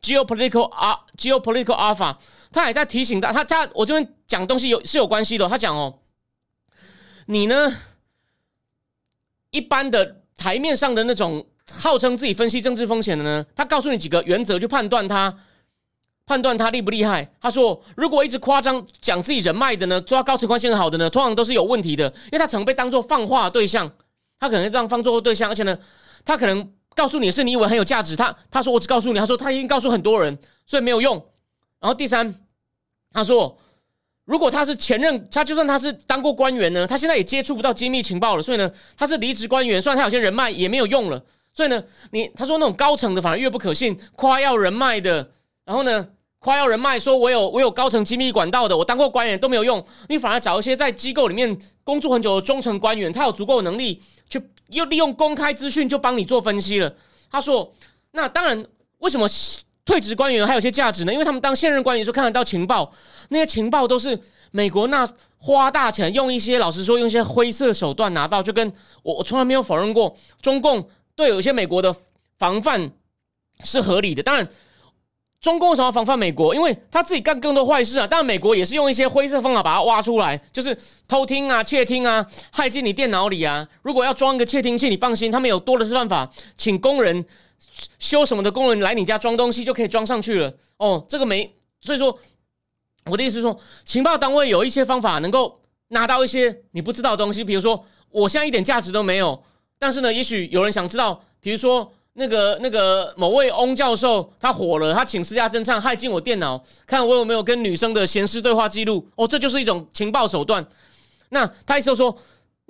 [0.00, 2.16] Geopolitical 啊 Geopolitical Alpha。
[2.52, 5.48] 他还在提醒他，他他我这边讲东西有是有关系的。
[5.48, 5.98] 他讲哦，
[7.26, 7.70] 你呢？
[9.50, 15.34] 一般的台面上的那种号称自己分析政治风险的呢，他告诉你几个原则，去判断他
[16.28, 17.28] 判断他厉不厉害。
[17.40, 23.90] 他说，如果一直夸张讲自己人脉的呢，抓高层关系很好的呢，通常都是有问题的，因为他曾被当做放话对象，
[24.38, 25.76] 他可能这样放作对象，而且呢，
[26.24, 31.16] 他可能告诉你是你以为很有价值，他他说我只告诉你，他说他已经告诉很多人，所以没有用。
[31.80, 32.34] 然后第三，
[33.10, 33.58] 他说。
[34.28, 38.42] 如果他是前任，他就算他是当过官员呢，他现在也接触不到机密情报了。
[38.42, 41.24] 所以呢，他是离职官员，虽然他有些人脉也没有用了。
[41.54, 45.30] 所以呢，你他说那种高层的反而越不可信，夸耀人脉的，
[45.64, 46.06] 然后呢，
[46.48, 49.84] 夸耀人脉说我有我有高层机密管道的，我当过官员都没有用。
[50.08, 56.90] 你反而找一些在机构里面工作很久的中层官员，他有足够能力去又利用公开资讯就帮你做分析了。
[57.30, 57.70] 他说，
[58.12, 58.64] 那当然，
[59.00, 59.28] 为什么？
[59.84, 62.90] 退职官员还有些价值呢，因为他们当现任官员时候看得到情报，
[63.28, 64.18] 那些情报都是
[64.50, 65.06] 美国那
[65.38, 71.94] 花大钱用一些，老实说用一些灰色手段拿到，就跟我我从来没有否认过中共对有些美国的
[72.38, 72.90] 防范
[73.64, 74.22] 是合理的。
[74.22, 74.46] 当然，
[75.40, 76.54] 中共为什么要防范美国？
[76.54, 78.06] 因为他自己干更多坏事啊。
[78.08, 83.68] 但，美国也是用一些灰色方法把它挖出来，就是偷听啊、窃听啊、害进你电脑里啊。
[83.82, 87.24] 如果要装一个窃听器，你放心，他们有多的是办法，请工人。
[87.98, 92.16] 修什么的工人来你家装东西就可以装上去了哦，这个没，所以说
[93.06, 99.42] 我的意思是说，情报单位有一些方法能够拿到一些你不知道的东西，比如说我现在一点价值都没有，
[99.78, 110.66] 但是呢，也许有人想知道，比如说那个那个某位翁教授他火了，他请私家侦探害进我电脑，看我有没有跟女生的闲事对话记录，哦，这就是一种情报手段。
[111.30, 112.18] 那他意思说。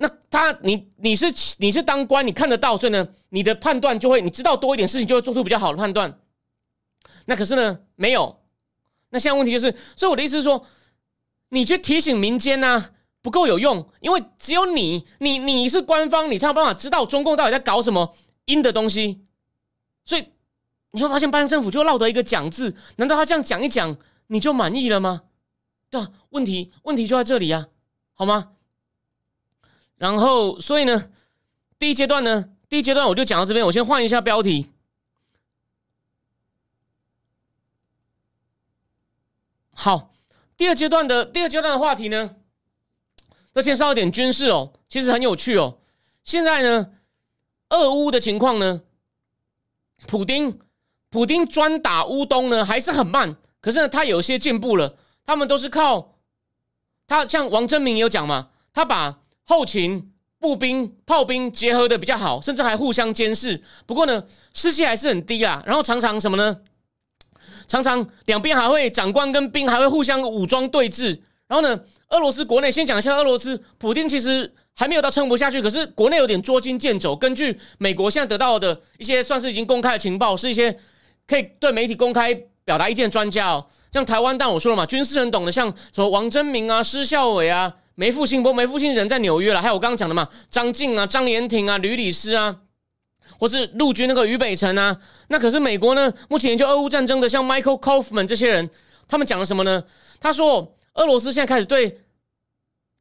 [0.01, 1.25] 那他，你你是
[1.57, 6.17] 你是当官，你看得到，所以呢，你的判断就会，你知道多一点事情，就会做出比较好的判断。
[7.25, 8.39] 那可是呢，没有。
[9.09, 10.65] 那现在问题就是，所以我的意思是说，
[11.49, 19.25] 你去提醒民间呐，不够有用，因为只有你，你你是官方，你才有办法知道中共到底在搞什么阴的东西。
[20.09, 20.27] 所以
[20.89, 23.95] 你会发现，拜登政府就落得一个讲字，难道他这样讲一讲
[24.25, 25.21] 你就满意了吗？
[25.91, 27.67] 对啊，问题问题就在这里啊，
[28.15, 28.53] 好吗？
[29.97, 31.11] 然后，所以呢，
[31.77, 34.71] 第一阶段呢，第一阶段我就讲到这边，我先换一下标题。
[39.75, 40.11] 好，
[40.57, 42.35] 第二阶段的第二阶段的话题呢？
[43.53, 45.77] 再介绍一点军事哦，其实很有趣哦。
[46.23, 46.93] 现在呢，
[47.69, 48.81] 俄乌的情况呢，
[50.07, 50.59] 普丁
[51.09, 54.95] 普丁专打乌东呢还是很慢，可是呢，他有些进步了。
[55.25, 56.15] 他们都是靠
[57.07, 63.63] 他，像王真明有讲嘛，他把后勤、步兵、炮兵结合的比较好，甚至还互相监视。
[63.85, 65.61] 不过呢，士气还是很低啊。
[65.65, 66.61] 然后常常什么呢？
[67.67, 71.21] 常常两边还会长官跟兵还会互相武装对峙。
[71.47, 71.79] 然后呢？
[72.09, 77.15] 俄罗斯国内先讲一下，俄罗斯普京其实还没有到撑不下去，可是国内有点捉襟见肘。
[77.15, 80.79] 根据美国现在得到的一些算是已经公开的情报，是一些
[81.27, 92.55] 可以对媒体公开表达意见专家哦，像台湾，但我说了嘛，军事很懂的，像什么王真明啊、施孝伟啊、梅复兴，不梅复兴人在纽约了，还有我刚刚讲的嘛，张静啊、张延廷啊、吕礼师啊，
[93.37, 98.69] 或是陆军那个于北辰啊，那可是美国呢，目前研究俄乌战争的，像 Michael Kaufman 这些人，
[99.07, 99.83] 他们讲了什么呢？
[100.21, 100.73] 他说。
[100.95, 101.97] 俄罗斯现在开始对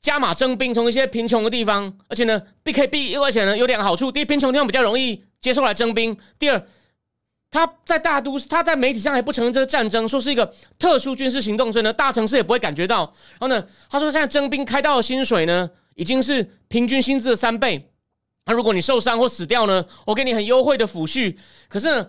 [0.00, 6.66] 加码征兵，从一些贫穷的地方，而且呢，BKB，而且呢有两个好处：第一，贫穷地方比较容易接受来征兵；第二，
[7.50, 13.12] 他在大都市，他在媒体上还不承认这个战争，说是一个特殊军事行动，所以呢，大城市也不会感觉到。
[13.32, 17.90] 然后呢，他说现在征兵开到的薪水呢，已经是平均薪资的三倍。
[18.46, 21.36] 那如果你受伤或死掉呢，我给你很优惠的抚恤。
[21.68, 22.08] 可是呢，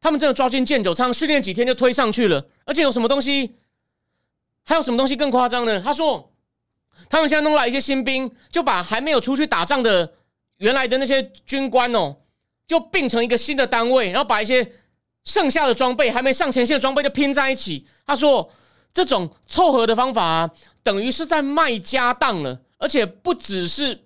[0.00, 3.56] 他们真的抓进剑走仓，训练几天就推上去了，而且有什么东西？
[4.64, 5.80] 还有什么东西更夸张呢？
[5.80, 6.31] 他说，
[7.08, 10.12] 他们现在弄来一些新兵，就把还没有出去打仗的
[10.58, 12.16] 原来的那些军官哦，
[12.66, 14.72] 就并成一个新的单位，然后把一些
[15.24, 17.86] 剩下的装备还没上前线的装备就拼在一起。
[18.06, 18.50] 他说，
[18.94, 20.50] 这种凑合的方法，
[20.82, 24.04] 等于是在卖家当了，而且不只是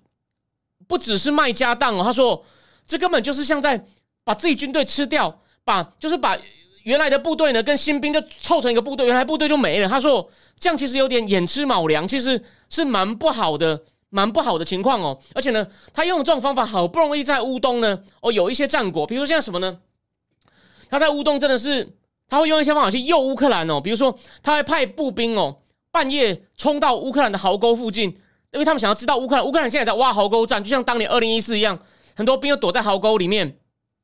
[0.87, 2.03] 不只是卖家当哦。
[2.03, 2.45] 他说，
[2.85, 3.85] 这根本就是像在
[4.23, 6.37] 把自己军队吃掉，把就是把。
[6.87, 9.89] 原来的部队呢，跟新兵就凑成一个部队，原来部队就没了。
[9.89, 10.25] 他说
[10.57, 15.19] 这样其实有点寅吃卯粮，其实是蛮不好的，蛮不好的情况哦。
[15.35, 19.79] 而且呢，他用这种方法，好不容易在乌东呢，哦，有一些战果，比如说现在什么呢？
[20.89, 21.97] 他在乌东真的是，
[22.29, 25.57] 他会用一些方法去诱乌克兰哦，比如说他会派步兵哦，
[25.91, 28.11] 半夜冲到乌克兰的壕沟附近，
[28.53, 31.77] 因为他们想要知道乌克兰，乌克兰现在在挖壕沟战，就像当年二零一四一样，
[32.15, 33.57] 很多兵又躲在壕沟里面，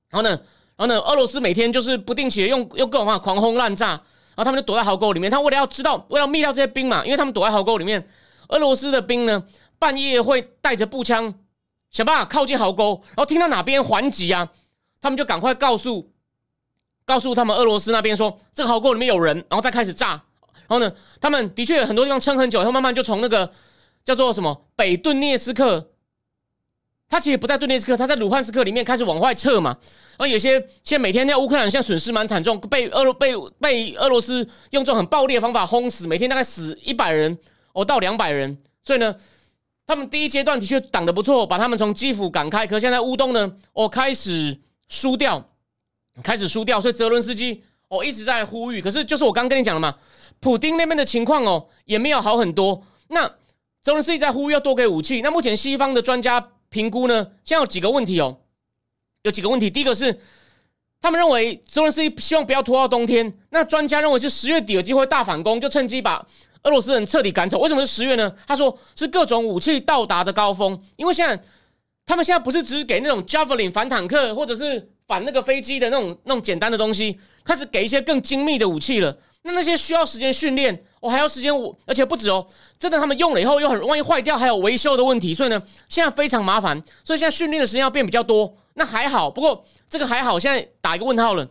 [0.09, 0.41] 然后呢？
[0.75, 5.29] 然后呢，俄罗斯每天就是不定期的用用各种方法狂轰滥炸，然后他们就躲在壕沟里面。
[5.29, 8.07] 他为了要知道，为了灭掉这些兵嘛，因为他们躲在壕沟里面，
[8.49, 9.43] 俄罗斯的兵呢，
[9.77, 11.33] 半夜会带着步枪
[11.91, 14.49] 想办法靠近壕沟，然后听到哪边还击啊，
[14.99, 16.11] 他们就赶快告诉
[17.05, 20.23] 告诉他们俄罗斯那边说，这个壕沟里面有人，然后再开始炸。
[20.67, 23.51] 然后呢，他们的确很多地方撑很久，然后慢慢就从那个
[24.03, 25.91] 叫做什么北顿涅斯克。
[27.13, 29.77] 他其实不在顿涅斯克，他在卢汉斯克里面开始往外撤嘛。
[30.17, 37.37] 然后有些现在每天那乌克兰现在损失蛮惨重，被俄罗被被俄罗斯用这种很暴力的方法轰死，每天大概死一百人
[37.73, 38.57] 哦到两百人。
[38.81, 39.15] 所以呢，
[39.85, 42.65] 他们第一阶段的确挡得不错，把他们从基辅赶开。
[42.65, 44.57] 可现在乌东呢，哦开始
[44.89, 45.47] 输掉，
[46.23, 46.81] 开始输掉。
[46.81, 49.95] 所以泽伦斯基哦一直在呼吁，可是就是我刚跟你讲了嘛，
[50.39, 52.83] 普丁那边的情况哦也没有好很多。
[53.09, 53.27] 那
[53.83, 55.21] 泽伦斯基在呼吁要多给武器。
[55.21, 56.49] 那目前西方的专家。
[56.73, 57.23] 评估呢？
[57.45, 58.39] 现在有几个问题哦，
[59.21, 59.69] 有几个问题。
[59.69, 60.19] 第一个是，
[60.99, 63.31] 他们认为泽伦斯基希望不要拖到冬天。
[63.51, 66.25] 那专家认为是十月底有机会大反攻，就趁机把
[66.63, 67.59] 俄罗斯人彻底赶走。
[67.59, 68.35] 为什么是十月呢？
[68.47, 71.39] 他说是各种武器到达的高峰，因为现在
[72.07, 79.15] 他们现在不是只是给那种 Javelin 反坦克或者是反那个飞机的那种那种简单的东西，开始给一些更精密的武器了。
[79.43, 80.83] 那那些需要时间训练。
[81.03, 82.47] 我还要时间，我而且不止哦，
[82.79, 88.55] 真的他们用了以后又很万一坏掉，还有维修的问题，所以呢，现在非常麻烦，所以现在训练的时间要变比较多。
[88.75, 91.45] 那还好，不过这个还好，现在打一个问号了。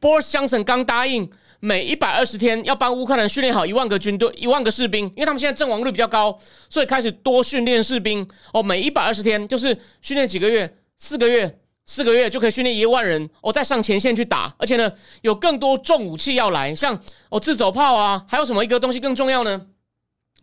[0.00, 6.38] Boris Johnson 刚答应每一百二十天要帮乌克兰训练好一万个军队、一万个士兵，因为他们现在阵亡率比较高，
[6.70, 8.62] 所以开始多训练士兵哦。
[8.62, 11.58] 每一百二十天就是训练几个月，四个月。
[11.86, 14.90] 四个月就可以训练一万人，哦，再上前线去打，而且呢，
[15.22, 19.66] 有更多重武器要来，像哦自走炮啊，还有什么一个东西更重要呢？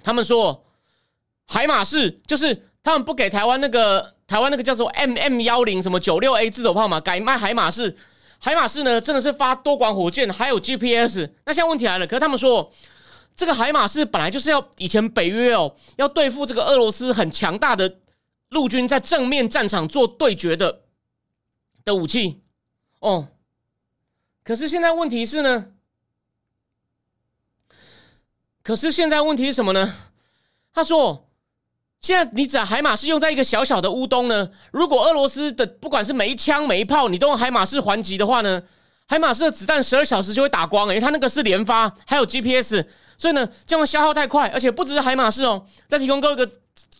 [0.03, 0.65] 他们说
[1.47, 7.97] 海马式，就是他们不给台湾那个台湾那个叫做 M M 幺零什么九六 A 自走炮嘛，改卖海马式。
[8.39, 11.31] 海马式呢，真的是发多管火箭，还有 G P S。
[11.45, 12.71] 那现在问题来了，可是他们说
[13.35, 17.97] 这个海马士本来就是要以前北约哦要对付这个俄罗斯很强大的
[18.49, 20.81] 陆军在正面战场做对决的
[21.83, 22.41] 的武器
[22.99, 23.27] 哦。
[24.43, 25.73] 可是现在问题是呢？
[28.63, 29.93] 可是现在问题是什么呢？
[30.73, 31.27] 他说
[31.99, 38.61] ：“现在你只要海马斯用在一个小小的乌东呢，如果俄罗斯的不管是每一枪每一炮，你都用海马斯还击的话呢，
[39.07, 42.85] 海马斯的子弹十二小时就会打光，因为它那个是连发，还有 GPS，
[43.17, 45.67] 所以呢，这样消耗太快，而且不只是海马斯哦。
[45.87, 46.51] 再提供各位个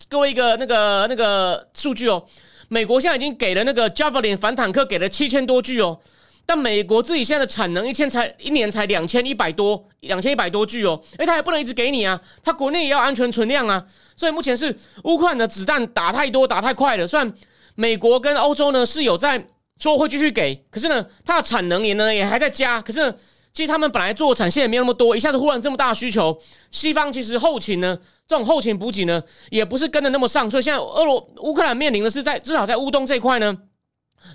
[0.10, 2.26] 各位一个那个那个数据哦，
[2.72, 6.00] 美国现在已经给了那个 Javelin 反坦克给了七千多具哦。”
[6.44, 17.32] 但美国自己现在的产能一千才一年才两千一百多两千一百多具哦，哎，他也不能一直给你啊，他国内也要安全存量啊，所以目前是乌克兰的子弹打太多打太快了，虽然
[17.76, 19.46] 美国跟欧洲呢是有在
[19.80, 23.14] 说会继续给，可是呢，它的产能也呢也还在加，可是
[23.54, 26.38] 其实他们本来做产线也没有那么多，一下子忽然这么大需求，
[26.72, 27.98] 西方其实后勤呢
[28.32, 33.58] 这种后勤补给呢也不是跟的那么上，所以现在俄罗乌克兰面临的是在至少在乌东这一块呢，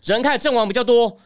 [0.04, 1.16] 人开始阵亡比较多。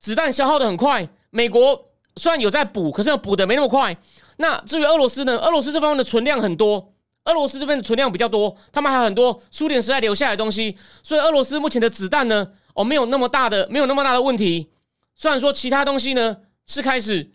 [0.00, 3.96] 子弹消耗的很快，美国虽然有在补，可是补的没那么快。
[4.38, 5.38] 那至于俄罗斯呢？
[5.38, 6.92] 俄罗斯这方面的存量很多，
[7.26, 14.72] 俄罗斯这边的存量比较多，他们还有很多苏联时代留下来的东西，所以俄罗斯目前的子弹呢，哦，没有那么大的，没有那么大的问题。
[15.14, 17.30] 虽然说其他东西呢是开始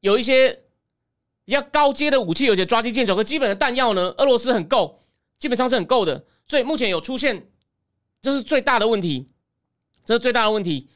[0.00, 0.63] 有一些
[1.44, 5.00] 比较高阶的武器，有些抓击箭手，可基本的弹药呢，俄罗斯很够，
[5.38, 6.24] 基本上是很够的。
[6.46, 7.48] 所以目前有出现，
[8.22, 9.26] 这是最大的问题，
[10.04, 10.88] 这是最大的问题。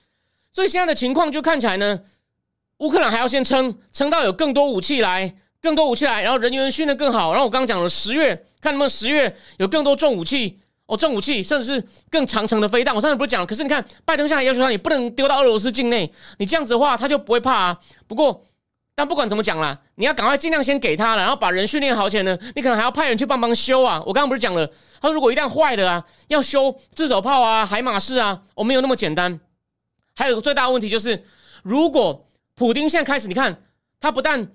[0.52, 2.00] 所以现在的情况就看起来呢，
[2.78, 7.32] 乌克兰还要先撑撑到有更多武器来，更多武器来，然后人员训练更好。
[7.32, 12.94] 然后我刚刚讲了十月，看能不能十月有更多重武器哦，重武器甚至是更长程的飞弹。
[12.94, 13.46] 我上次不是讲了？
[13.46, 17.80] 可是你看，拜登现在要求他，你不能丢到俄罗斯境内，你这样子的话，他就不会怕啊。
[18.06, 18.42] 不过，
[18.98, 24.02] 但不管怎么讲啦，你要赶快尽量先给他了，然后把人训练好起来呢，你可能还要派人去帮忙修啊。
[24.04, 24.66] 我刚刚不是讲了，
[25.00, 29.38] 他说如果一旦坏了啊，要修自走炮啊、海马式啊，我没有那么简单。
[30.16, 31.24] 还有个最大的问题就是，
[31.62, 33.62] 如果普京现在开始，你看
[34.00, 34.50] 他不但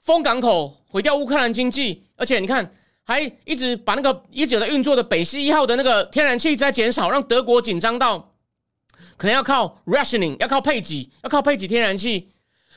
[0.00, 2.68] 封港口毁掉乌克兰经济，而且你看
[3.04, 8.32] 还一直把那个一直在运作的北溪一号的那个天然气一直在减少，让德国紧张到
[9.16, 12.30] 可能要靠 rationing，要靠配给，要靠配给天然气。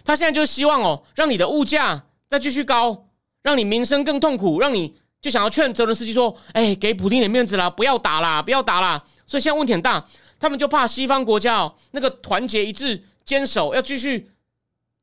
[0.07, 3.07] 他现在就是希望哦，让你的物价再继续高，
[3.43, 10.05] 让你民生更痛苦，让你就想要劝泽伦斯基说：“哎，给普京点面子啦，不要打啦，不要打啦。”所以现在问题很大。
[10.39, 14.29] 他们就怕西方国家哦，那个团结一致、坚守，要继续，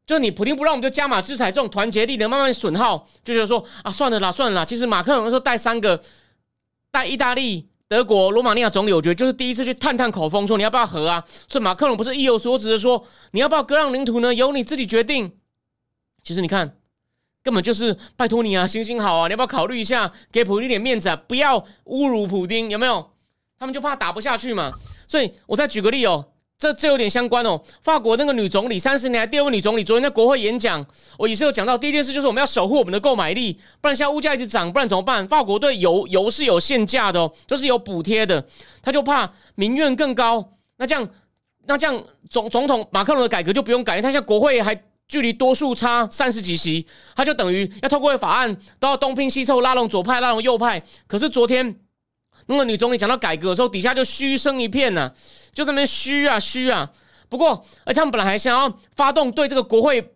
[0.07, 4.65] 就你普京不让，我们就加码制裁，这种团结力的慢慢损耗，就觉得说啊，算了啦，算了啦。
[4.65, 6.01] 其实马克龙说带三个，
[6.91, 11.23] 带意大利、德国、罗马尼亚总理，我觉得就是第一次去探探口风，说你要不要和啊？
[11.47, 14.35] 所以马克龙不是意有所指的说，你要不要割让领土呢？
[14.35, 15.33] 由你自己决定。
[16.23, 16.79] 其实你看，
[17.43, 21.17] 根本就是拜托你啊，行行好啊，你要不要考虑一下，给普京点面子啊？
[21.29, 23.11] 不要侮辱普京，有没有？
[23.59, 24.73] 他们就怕打不下去嘛。
[25.07, 26.33] 所以我再举个例哦，
[26.65, 27.61] 这这有点相关哦。
[27.83, 30.85] 法国那个女总理，三十年来第二位女总理，昨天在国会演讲，
[31.19, 35.29] 我也是有讲到，第一件事就是我们要守护我们的购买力，不然现在物价一直涨，不然怎么办？
[35.29, 38.43] 法国对油油是有限价的哦，都是有补贴的，
[38.81, 40.55] 他就怕民怨更高。
[40.79, 41.07] 那这样，
[41.67, 44.75] 那这样总总统马克龙的改革就不用改，他现在国会还
[45.07, 50.83] 距离多数差三十几席，他就等于要透过法案都要东拼西凑，拉拢左派，拉拢右派。
[51.07, 51.77] 可是昨天。
[52.47, 55.13] 那个女总理讲到改革的时候，底下就嘘声一片呢，
[55.53, 56.91] 就那边嘘啊嘘啊。
[57.29, 60.15] 不过，而他们本来还想要发动对这个国会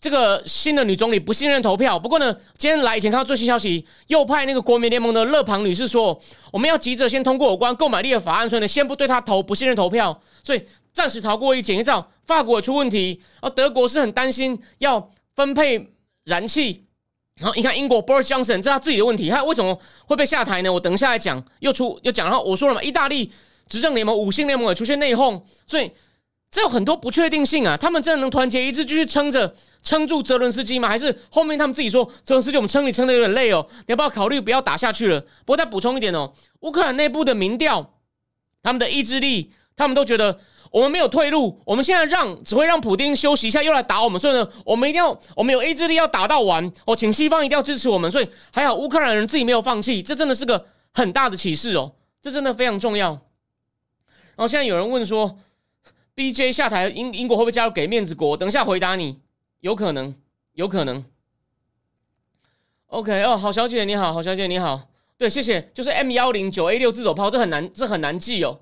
[0.00, 1.98] 这个新的女总理不信任投票。
[1.98, 11.84] 不过呢，今天来以前看到最新消息，右派那个国民联盟的勒庞女士说，我们要急着先通过有关购买力的法案，所以呢，先不对他投不信任投票，所以暂时逃过一检。
[11.84, 16.87] 照法国出问题，而德国是很担心要分配燃气。
[17.38, 20.72] 然后你看英国 Boris Johnson，这是他自己的问题，他为什么会被下台呢？
[20.72, 22.26] 我等一下来讲，又出又讲。
[22.28, 23.30] 然后我说了嘛，意大利
[23.68, 25.90] 执政联盟五星联盟也出现内讧，所以
[26.50, 27.76] 这有很多不确定性啊。
[27.76, 30.88] 他们真的能团结一致继续撑着撑住泽伦斯基吗？
[30.88, 35.20] 还是后面他们自己说泽伦斯基我们撑你撑的有点累哦，你要不要考虑不要打下去了？
[35.20, 37.94] 不过再补充一点哦，乌克兰内部的民调，
[38.62, 40.40] 他们的意志力，他们都觉得。
[40.70, 53.10] 我们没有退路，我们现在让只会让普丁休息一下，又来打我们，所以呢，我们一定要，我们有意志力要打到完哦，请西方一定要支持我们，所以还好乌克兰人自己没有放弃，这真的是个很大的启示哦，这真的非常重要。
[53.10, 53.20] 然
[54.36, 55.38] 后现在有人问说
[56.14, 58.36] ，B J 下台，英英国会不会加入给面子国？
[58.36, 59.18] 等一下回答你，
[59.60, 60.14] 有可能，
[60.52, 61.04] 有可能。
[62.88, 68.60] OK 哦，好小姐你好，好小姐你好，对，谢谢，就是 M 幺零九 A 六自走炮，这很难，这很难记哦。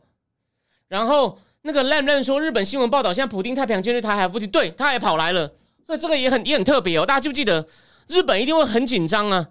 [0.88, 1.38] 然后。
[1.66, 5.50] 那个烂烂说，日本新闻报道，现在普丁太平洋舰队台海附近，对，他也跑来了，
[5.84, 7.04] 所以这个也很也很特别哦。
[7.04, 7.66] 大家记不记得
[8.06, 9.46] 日本一定会很紧张啊。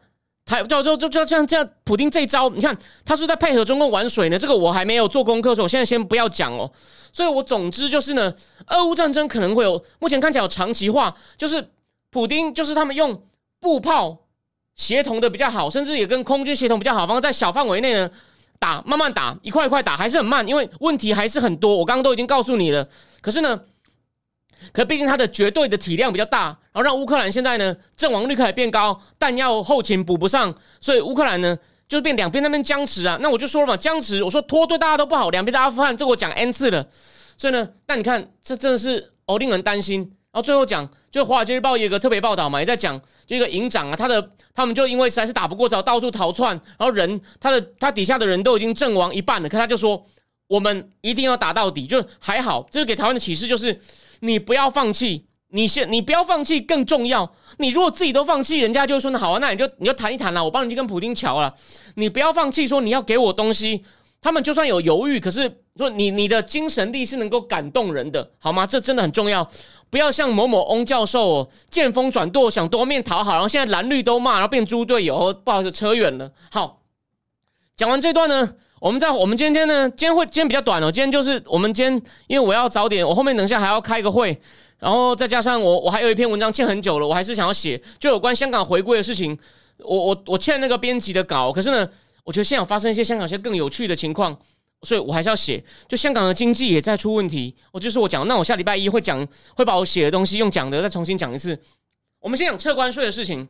[0.45, 4.37] 台就就就就像这样，普京这一招，你看他是在配合中共玩水呢。
[4.37, 6.71] 这个我还没有做功课，所以我现在先不要讲哦。
[7.11, 8.31] 所以我总之就是呢，
[8.67, 11.71] 俄乌战争可能会有，目前看起来有长期化，就是
[12.11, 13.23] 普京就是他们用
[13.59, 14.19] 步炮
[14.75, 18.09] 协同的比较好，甚至也跟空军协同比较好，方在小范围内呢
[18.59, 21.77] 打，慢慢打，一块一块打，还是很慢，因为问题还是很多。
[21.77, 22.87] 我刚刚都已经告诉你了，
[23.21, 23.61] 可是呢。
[24.71, 31.55] 可毕竟它的绝对的体量比较大，然后让乌克兰现在呢阵亡率开始变高，弹药后勤补不上，所以乌克兰呢
[31.89, 33.17] 就变两边那边僵持啊。
[33.21, 36.87] 那我就说了嘛，僵持，我说拖对大家都不好，两边的阿富汗，这我讲 n 次了。
[37.37, 40.09] 所以呢，但你看这真的是哦令人担心。
[40.35, 50.05] 然后最后讲，就《华尔街日报》有个特别报道嘛，也在讲，就一个营长啊，他的他们就因为实在是打不过，只好到处逃窜，然后人他的他底下的人都已经阵亡一半了，可他就说
[50.47, 53.79] 我们一定要打到底，就还好，这是给台湾的启示，就是。
[54.21, 57.29] 你不要放弃，你先你不要放弃更重要。
[57.57, 61.53] 你如果自己都放弃，人家就说那好啊，那你就你就谈一谈了，我帮你去跟普京瞧了。
[61.95, 63.83] 你不要放弃，说你要给我东西，
[64.21, 68.65] 他们就算有犹豫，可是说你你的精神力是能够感动人的，好吗？
[68.65, 69.47] 这真的很重要。
[69.95, 75.33] 不要像某某翁教授哦，见风转舵，想多面讨好，然后现在蓝绿都骂，然后变猪队友。
[75.45, 76.29] 不好意思，扯远了。
[76.51, 76.81] 好，
[77.77, 78.55] 讲完这段呢。
[78.81, 80.91] 我们在我们今天呢，今天会今天比较短哦。
[80.91, 81.93] 今天就是我们今天，
[82.27, 84.37] 因为我要早点，我后面等一下还要开个会，
[84.79, 89.39] 然后再加上我我还有一篇文章欠很久了，我还是想要写，就有关香港回归的事情。
[89.77, 91.87] 我我我欠那个编辑的稿，可是呢，
[92.25, 94.37] 我觉得现场发生一些香港一些更有趣的情况，
[94.85, 95.61] 所以我还是要写。
[95.89, 101.59] 就香港的经济也在出问题，我就是我讲，那我下礼拜一会讲，会把我写的东西用讲的再重新讲一次。
[102.21, 103.47] 我们先讲撤关税的事情。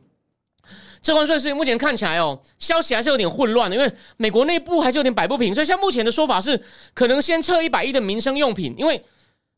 [1.02, 6.60] 撤关税是目前看起来哦，消息还是有点混乱的，因为美国内部还是有点摆不平，所以像目前的说法是，
[6.94, 9.00] 可能先撤一百亿的民生用品，因为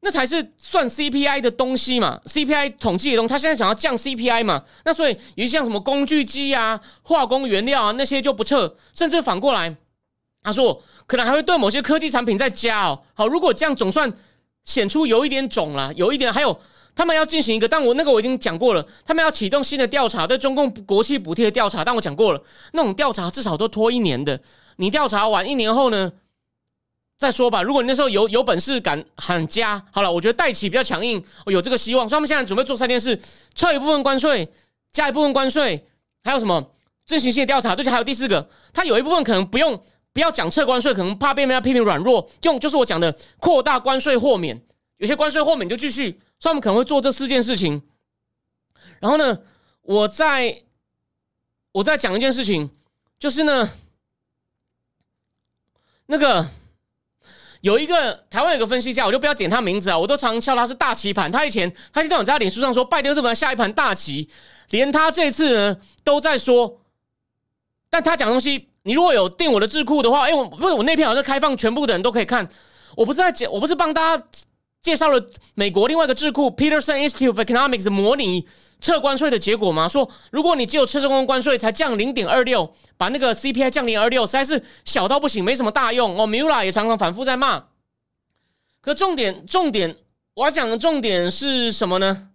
[0.01, 9.74] 那才是算 CPI 的东西嘛，CPI 统计的东西，他现在想要降 CPI 嘛，那所以有一像什么工具机啊、化工原料啊那些就不撤，甚至反过来，
[10.49, 13.01] 他说可能还会对某些科技产品再加哦。
[13.14, 14.12] 好，如果这样总算
[14.64, 16.59] 显出有一点肿了，有一点还有。
[16.96, 18.84] 他们要进行一个，但我那个我已经讲过了。
[19.07, 22.42] 他们要启动新的调查，对中共国企补贴的调查，但我讲过了，
[22.72, 24.40] 那种调查至少都拖一年的。
[24.78, 26.11] 你调查完一年后呢，
[27.16, 27.62] 再说吧。
[27.62, 32.09] 如果你那时候有有本事敢喊加，好了，我觉得代企比较强硬，有这个希望。
[32.09, 33.16] 所以他们现在准备做三件事：
[33.55, 34.53] 撤一部分关税，
[34.92, 35.86] 加一部分关税，
[36.24, 36.72] 还有什么
[37.07, 37.76] 进行新的调查？
[37.76, 39.80] 对，且还有第四个，他有一部分可能不用，
[40.19, 44.61] 不要讲撤关税，可能怕被人家批评软弱，用就是我讲的扩大关税豁免，
[44.97, 46.21] 有些关税豁免就继续。
[46.41, 47.81] 所以，我们可能会做这四件事情。
[48.99, 49.39] 然后呢，
[49.83, 50.64] 我在
[51.71, 52.69] 我在讲一件事情，
[53.16, 53.71] 就是呢，
[56.07, 56.49] 那个
[57.61, 61.31] 有一个台湾有个分析家，我就不要点他名字啊，我都常叫他是大棋盘。
[61.31, 64.29] 他以前他经常在脸书上说，拜登日本下一盘大棋，
[64.71, 66.81] 连他这次呢都在说。
[67.89, 72.49] 但他讲东西，你如果有订我的智库的话，哎，我不是我那篇好像开放全部的人都可以看。
[72.97, 74.24] 我不是在讲，我不是帮大家。
[74.80, 75.22] 介绍了
[75.55, 78.47] 美国另外一个智库 Peterson Institute of Economics 模拟
[78.80, 79.89] 撤关税的结果吗？
[79.89, 86.16] 说如果你只有撤这关关税才降零点二六，把那个 CPI 降零二六，实在是小到不行，没什么大用。
[86.18, 87.64] 哦，Mula 也常常反复在骂。
[88.80, 89.97] 可重点重点，
[90.34, 92.30] 我要讲的重点是什么呢？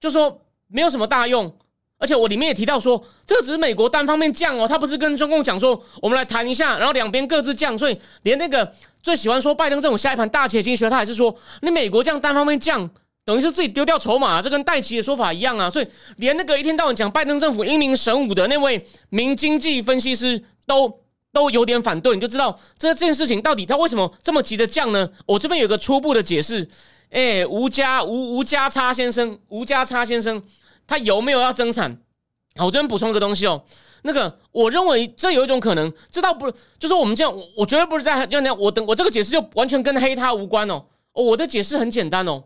[0.00, 1.56] 就说没有什么大用。
[1.98, 8.70] 而且我里面也提到说，这只是美国单方面降哦，他不是跟中共讲说，我们来谈一下，然后两边各自降，所以连那个
[9.02, 12.86] 最喜欢说拜登这种下一盘大棋的经济学，他还是说，你美国这样单方面降，
[13.24, 15.70] 等于是自己丢掉筹码，这跟戴奇的说法一样啊。
[15.70, 15.88] 所以
[16.18, 21.00] 连那个一天到晚讲拜登政府英明神武的那位名经济分析师都
[21.32, 25.08] 都有点反对，你就知道这件事情到底他为什么这么急的降呢？
[25.24, 26.68] 我这边有个初步的解释，
[27.08, 30.42] 哎，吴家吴吴家差先生，吴家差先生。
[30.86, 32.00] 他有没有要增产？
[32.56, 33.62] 好，我这边补充一个东西哦。
[34.02, 38.56] 那个，我认为这有一种可能，这倒不，就是我们这样，我我绝对不是在要那样。
[38.58, 40.84] 我等我这个解释就完全跟黑他无关哦。
[41.12, 42.44] 哦，我的解释很简单哦，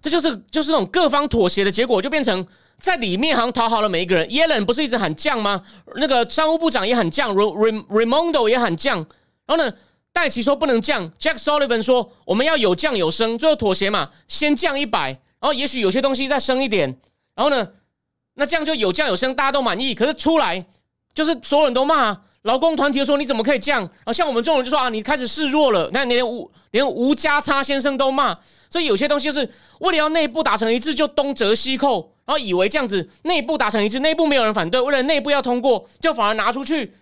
[0.00, 2.46] 这就是就是那种各方妥协的结果，就变成
[2.78, 4.30] 在里面好像讨好了每一个人。
[4.30, 5.62] 耶伦不是一直喊降吗？
[5.96, 8.98] 那个商务部长也喊降，Ram Ramondo 也喊降。
[9.46, 9.74] 然后呢，
[10.12, 15.20] 戴奇说不能降，Jack Sullivan 说我们要有降有升，最后妥协嘛，先降一百。
[15.40, 16.94] 然后也许有些东西再升一点，
[17.34, 17.72] 然后呢，
[18.34, 19.94] 那这样就有降有升，大家都满意。
[19.94, 20.64] 可是出来
[21.14, 23.80] 就是所有人都骂，劳工团体说你怎么可以降？
[23.80, 25.88] 然后像我们这种人就说啊，你开始示弱了。
[25.92, 28.38] 那你连吴连吴家差先生都骂，
[28.68, 36.94] 所以有些东西就是为了要内部达成一致，就东折西扣，然后以为这样子内部达成一致，内部没有人反对，为了内部要通过，就反而拿出去，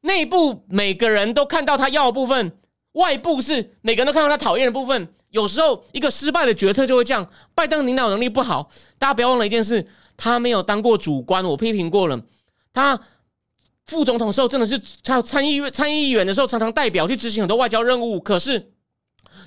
[0.00, 2.52] 内部每个人都看到他要的部分，
[2.92, 5.14] 外部是每个人都看到他讨厌的部分。
[5.30, 7.28] 有时候一个失败的决策就会这样。
[7.54, 12.20] 拜登领导能力不好，大家不要忘了一件事：他没有当过主官，我批评过了。
[12.72, 13.00] 他
[13.86, 18.18] 副总统时候真的是他参议院参议员的时候，常常代表去执行很多外交任务。
[18.18, 18.72] 可是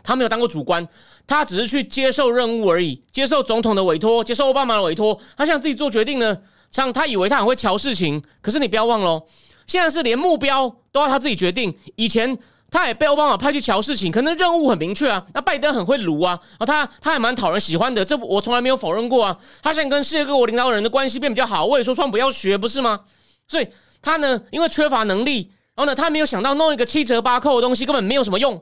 [0.03, 0.88] 他没有当过主官，
[1.27, 5.19] 他只是去接受任务而已，接受总统的委托，接受奥巴马的委托。
[5.36, 6.38] 他想自己做决定呢，
[6.71, 8.23] 像他以为他很会瞧事情。
[8.41, 9.25] 可是你不要忘了，
[9.67, 11.77] 现在是连目标都要他自己决定。
[11.97, 12.39] 以前。
[12.74, 15.24] 他也被奥巴马派去瞧事情，可能任务很明确啊。
[15.32, 19.38] 那拜登很会撸啊，啊，他他还蛮讨人喜欢的，这我从来没有否认过啊。
[19.61, 23.01] 他现在跟世界各国领导人的关系变比较好，我也说川普要学，不是吗？
[23.47, 23.67] 所以
[24.01, 28.59] 他呢，因为缺乏能力，然后呢，他没有想到弄一个七折八扣的东西根本没有什么用，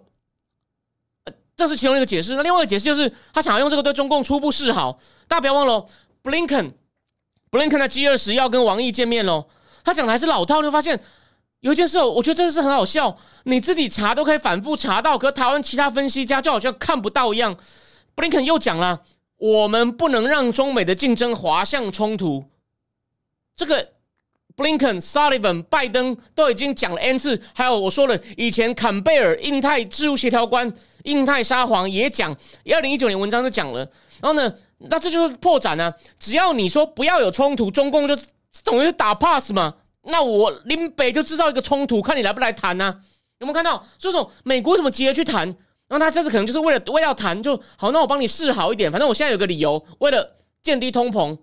[1.55, 2.35] 这是其中一个解释。
[2.35, 4.99] 那另外一个解释就是他想要用这个对中共初步示好。
[5.29, 5.85] 大家不要忘了，
[6.21, 6.73] 布林肯，
[7.49, 9.45] 布林肯在 G 二十要跟王毅见面喽。
[9.85, 11.01] 他讲的还是老套，就发现。
[11.61, 13.15] 有一件事，我觉得真的是很好笑。
[13.43, 17.55] 你自己查都可以反复查到，可台湾其他分析家就好像看不到一样。
[18.15, 19.01] 布林肯又讲了，
[19.37, 22.45] 我们不能让中美的竞争滑向冲突。
[23.55, 23.89] 这个
[24.55, 32.35] 布林肯、Sullivan、拜登都已经讲了 n 次，还有我说了，以前坎贝尔印太事务协调官、印太沙皇也讲，
[32.73, 33.79] 二零一九年文章就讲了。
[34.19, 35.93] 然后呢，那这就是破绽呢。
[36.19, 38.17] 只要你说不要有冲突，中共就
[38.63, 39.75] 等于打 pass 嘛。
[40.03, 43.01] 那我林北就制造一个冲突，看你来不来谈呢？
[43.39, 43.85] 有没有看到？
[43.97, 45.47] 所以说美国怎么急着去谈？
[45.87, 51.37] 然后他这次可能就是为了为了谈就好，那我帮你示好一点，反正我现在有个理由，为了降低通膨，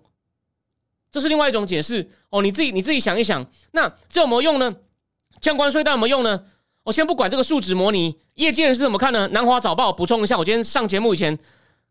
[1.11, 2.41] 这是另外一种解释哦。
[2.41, 4.75] 你自己你自己想一想，那这有没有用呢？
[5.39, 6.45] 降关税到有没有用呢？
[6.83, 9.27] 我先不管这个数值模拟，业界人是怎么看呢？
[9.27, 11.37] 南华早报补充一下，我今天上节目以前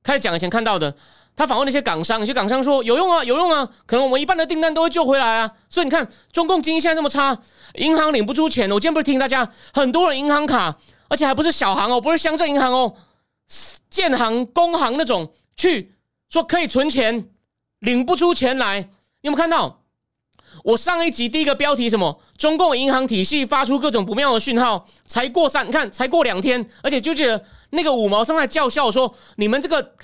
[0.02, 0.94] 开始讲以前看到的。
[1.36, 5.48] 他访问那些港商，有些港商说有用啊，有用啊，可能我们一半的订单都会救回来啊。
[5.70, 7.38] 所以你看，中共经济现在这么差，
[7.74, 8.68] 银行领不出钱。
[8.72, 10.76] 我今天不是提醒大家，很多人银行卡，
[11.08, 12.92] 而且还不是小行哦，不是乡镇银行哦，
[13.88, 15.94] 建行、工行那种，去
[16.28, 17.28] 说可以存钱，
[17.78, 18.80] 领不出钱来。
[19.20, 19.82] 你有没有看到？
[20.64, 22.20] 我上一集第一个标题什么？
[22.36, 29.94] 中共银行体系发出各种不妙的讯号，才过三，你看才过两天，而且就觉得那个五毛上在叫嚣说，你们这个。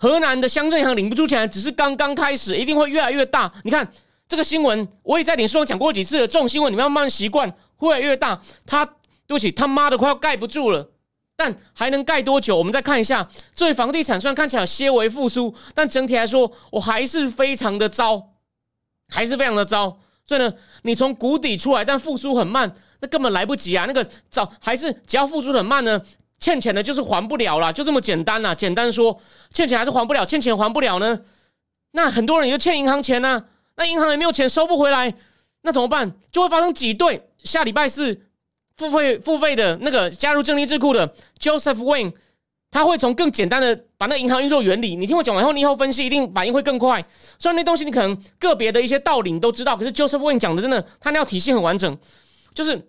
[0.00, 3.52] 河南的乡镇银行领不出钱，只是刚刚开始，一定会越来越大。
[3.64, 3.92] 你看
[4.28, 6.28] 这个新闻，我也在脸书上讲过几次了。
[6.28, 8.40] 这种新闻你们要慢慢习惯，会越来越大。
[8.64, 10.88] 他对不起，他妈的快要盖不住了，
[11.36, 12.56] 但还能盖多久？
[12.56, 18.34] 我们再看一下，这房地产虽然看起来有些微复苏，但整体来说，我还是非常的糟，
[19.08, 19.98] 还是非常的糟。
[20.24, 23.86] 所以呢，你从谷底出来，但复苏很慢，那根本来不及啊。
[23.88, 26.00] 那个早还是只要复苏很慢呢？
[26.40, 28.54] 欠钱的就是还不了了，就这么简单呐！
[28.54, 29.20] 简单说，
[29.50, 31.20] 欠钱还是还不了，欠钱还不了呢？
[31.92, 33.44] 那很多人也就欠银行钱呢，
[33.76, 35.12] 那银行也没有钱收不回来，
[35.62, 36.12] 那怎么办？
[36.30, 37.28] 就会发生挤兑。
[37.42, 38.20] 下礼拜四
[38.76, 42.12] 付费付费的那个加入正立智库的 Joseph Wayne，
[42.70, 47.04] 他会从更简单的把那银行运作原理，你听我讲完后，你以后分析一定反应会更快。
[47.38, 51.98] 虽然那东西你可能个别的一些道理你都知道，可是 Joseph Wayne 讲的真的，他那套体系很完整，
[52.54, 52.88] 就是。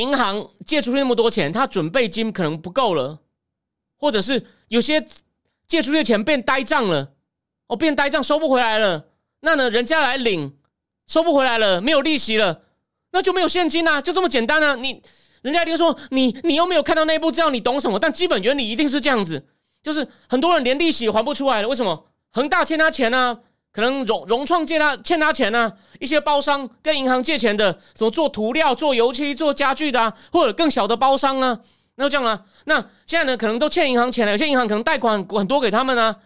[0.00, 3.20] 银行借出去那么多钱，他准备金可能不够了，
[3.98, 5.06] 或者是有些
[5.68, 7.12] 借出去的钱变呆账了，
[7.66, 9.08] 哦，变呆账收不回来了，
[9.40, 10.56] 那呢，人家来领
[11.06, 12.62] 收不回来了，没有利息了，
[13.12, 14.74] 那就没有现金啊，就这么简单啊！
[14.76, 15.02] 你
[15.42, 17.98] 人家一定说你你又没有看到内部资料，你懂什么？
[17.98, 19.46] 但基本原理一定是这样子，
[19.82, 22.06] 就是很多人连利息还不出来了，为什么？
[22.32, 23.40] 恒大欠他钱呢？
[23.72, 31.60] 可能融融创借他欠他钱呢，一些包商跟银行借钱的，什么做涂料、做油漆、做家具的啊，或者更小的包商啊，
[31.94, 32.44] 那就这样啊。
[32.64, 36.16] 那现在呢，可能都欠银行钱了，有些银行可能贷款很多给他们啊，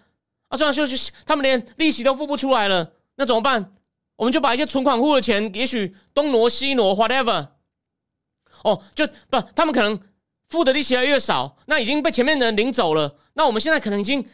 [0.49, 3.73] 啊，这样就是他们连利息都付不出来了，那怎么办？
[4.17, 7.49] 我们就把一些存款户的钱，也许东挪西挪，whatever，
[8.63, 10.01] 哦，就不，他们可能
[10.49, 14.27] 付的利息越来越少，那已经被前面的人领走了，那我们现在可能已经。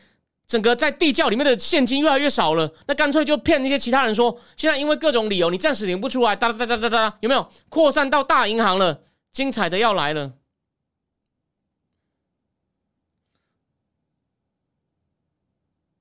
[0.51, 9.01] 整个在地窖里面的现金越来越少了，那干脆就骗那些其他人说，现在因为各种理由你暂时领不出来，哒哒哒哒哒哒，有没有扩散到大银行了？
[9.31, 10.33] 精彩的要来了。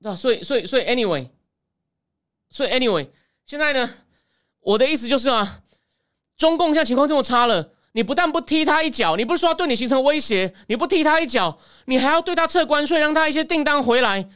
[0.00, 1.28] 那所以所以所以 anyway，
[2.50, 3.08] 所以 anyway，
[3.46, 3.88] 现在呢，
[4.62, 5.62] 我的意思就是啊，
[6.36, 7.74] 中共现在情况这么差了。
[7.92, 14.30] 你不但不踢他一脚，你不是说要对你形成威胁，你不踢他一脚，你还要对他撤关税，让他一些订单回来，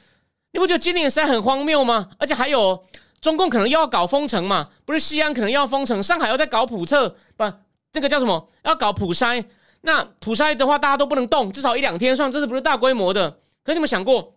[0.55, 2.11] 你不觉得今年实在很荒谬吗？
[2.17, 2.87] 而且还有
[3.21, 7.45] 中共可能又要搞封城嘛，不是西安可能又要封城，上海又在搞普测，不，
[7.93, 8.49] 那个叫什么？
[8.63, 9.45] 要搞普筛，
[9.81, 13.41] 那普筛的话大家都不能动，至少一两天，算这是不是大规模的？
[13.65, 14.37] 可你们想过，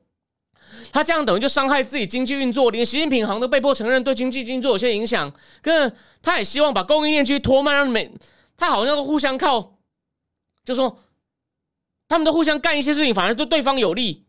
[0.92, 5.92] 他这样等于就伤害自己经济运作，连习近平好像都被迫承认对经济运作有些影响，可
[6.24, 8.12] 他也希望把供应链继续拖慢，让美。
[8.58, 9.76] 他好像都互相靠，
[10.66, 10.98] 就说
[12.08, 14.26] 他们都互相干一些事情，反而对对方有利，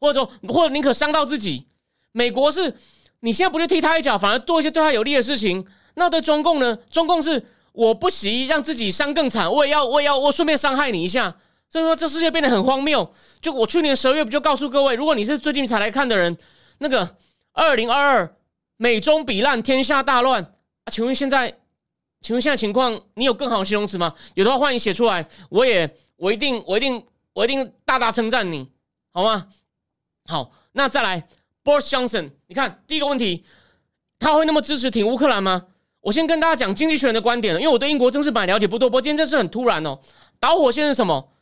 [0.00, 1.66] 或者说或者宁可伤到自己。
[2.12, 2.74] 美国是
[3.20, 6.76] 你现在不去踢他一脚，反而做一些对他有利的事情，那对中共呢？
[6.90, 11.36] 中共是我不惜让自己伤更惨，我也要，我也要，我顺便伤害你一下。
[11.68, 13.12] 所以说，这世界变得很荒谬。
[13.40, 16.36] 就我去年十二月不就告诉各位，如果你是最近才来看的人，
[16.78, 17.16] 那个
[17.52, 18.36] 二零二二
[18.76, 20.42] 美中比烂，天下大乱
[20.84, 20.86] 啊！
[20.90, 21.58] 请问现在，
[22.22, 24.14] 请问现在情况，你有更好的形容词吗？
[24.34, 28.70] 有的话欢迎写出来，我也我一定我一定我一定大大称赞你，
[29.12, 29.48] 好吗？
[30.26, 31.28] 好，那再来
[31.64, 33.44] ，Boris Johnson，你看第一个问题，
[34.18, 35.66] 他会那么支持挺乌克兰吗？
[36.00, 39.98] 我先跟大家讲经济学人的观点了，因为我对英国政治版了解不多，不过今天这是很突然哦。
[40.38, 41.32] 导火线是什么？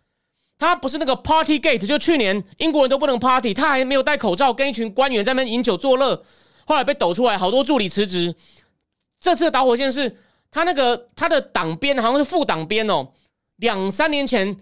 [0.57, 6.25] 他不是那个 Party Gate，就去年英国人都不能 Party，他还没有戴口罩，跟一群官员在那边饮酒作乐，
[6.65, 8.35] 后来被抖出来，好多助理辞职。
[9.21, 10.17] 这次的导火线是
[10.51, 13.09] 他那个他的党鞭好像是副党鞭哦，
[13.57, 14.57] 两三年前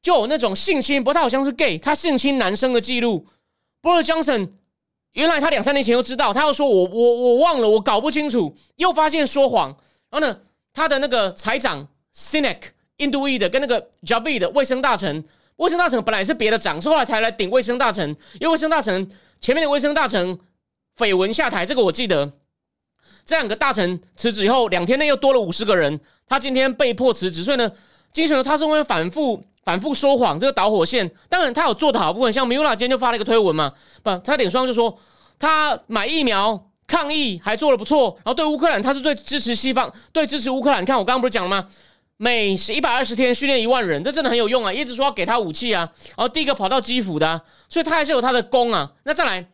[0.00, 3.26] 就有那种性侵，不过他好像是 gay，他性侵男生的记录。
[3.84, 4.48] B o r i Johnson
[5.12, 9.68] 原来他两三年前就知道，他又说我我我忘了，我搞不清楚，又发现说谎。
[10.10, 10.40] 然后呢，
[10.72, 12.60] 他的那个财长 Sinek。
[12.98, 15.24] 印度裔的跟那个 Javid 的卫生大臣，
[15.56, 18.08] 卫生大臣本来是别的长，是后来才来顶卫生大臣。
[18.40, 19.10] 因为卫生大臣
[19.40, 20.38] 前面的卫生大臣
[20.96, 22.32] 绯闻下台，这个我记得。
[23.24, 26.00] 这两个大臣辞职以后，两天内又多了五十个人。
[26.28, 27.72] 他今天被迫辞职，所以呢，
[28.14, 31.10] 金选他是因为反复反复说谎，这个导火线。
[31.28, 34.96] 当然他有做的好部分，像 Mula 今天就发了一个推文嘛，不，他脸上就说
[35.38, 40.80] 他买疫苗抗疫还做的不错，然后对乌克兰他是最支持西方，对支持乌克兰。
[40.80, 41.68] 你看我刚刚不是讲了吗？
[42.16, 44.72] 每是一百二十天训练一万人，这真的很有用啊！
[44.72, 48.92] 一直说要给他武器啊，然后第一个跑到基辅的，所以他还是有他的功啊。
[49.02, 49.44] 那再来，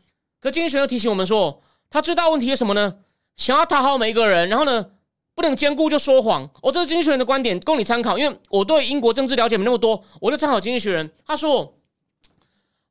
[0.43, 2.97] 可经济学又提醒我们说，他最大问题是什么呢？
[3.37, 4.85] 想要讨好每一个人，然后呢，
[5.41, 6.47] 不能兼顾就说谎。
[6.61, 8.19] 我这是经济学人的观点，供你参考。
[8.19, 11.11] 因为我对英国政治了解没那么多，我就参考经济学人。
[11.27, 11.79] 他说，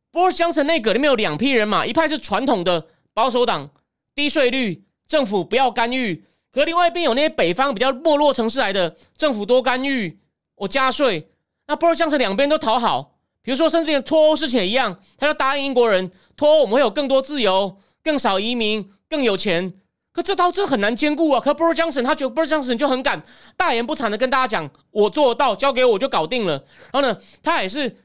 [0.10, 3.70] 波尔江城内阁里面有两批人嘛，一派是传统的保守党，
[4.16, 6.26] 低税率，政府不要干预。
[6.52, 10.18] 可另外一边有那些北方比较没落城市来的政府多干预，
[10.56, 11.30] 我加税，
[11.68, 13.20] 那不如像是两边都讨好。
[13.44, 19.72] 比如说，甚至连脱欧事情也一样，他就答应英国人脱欧，我们会有更多自由、更少移民、更有钱。
[20.12, 21.40] 可这刀这很难兼顾啊！
[21.40, 23.22] 可 Boris Johnson 他觉得 Boris Johnson 就很敢
[23.56, 26.54] 大言不惭的跟大家讲，我做到，交给我就搞定了。
[26.92, 27.98] 然后呢，他也是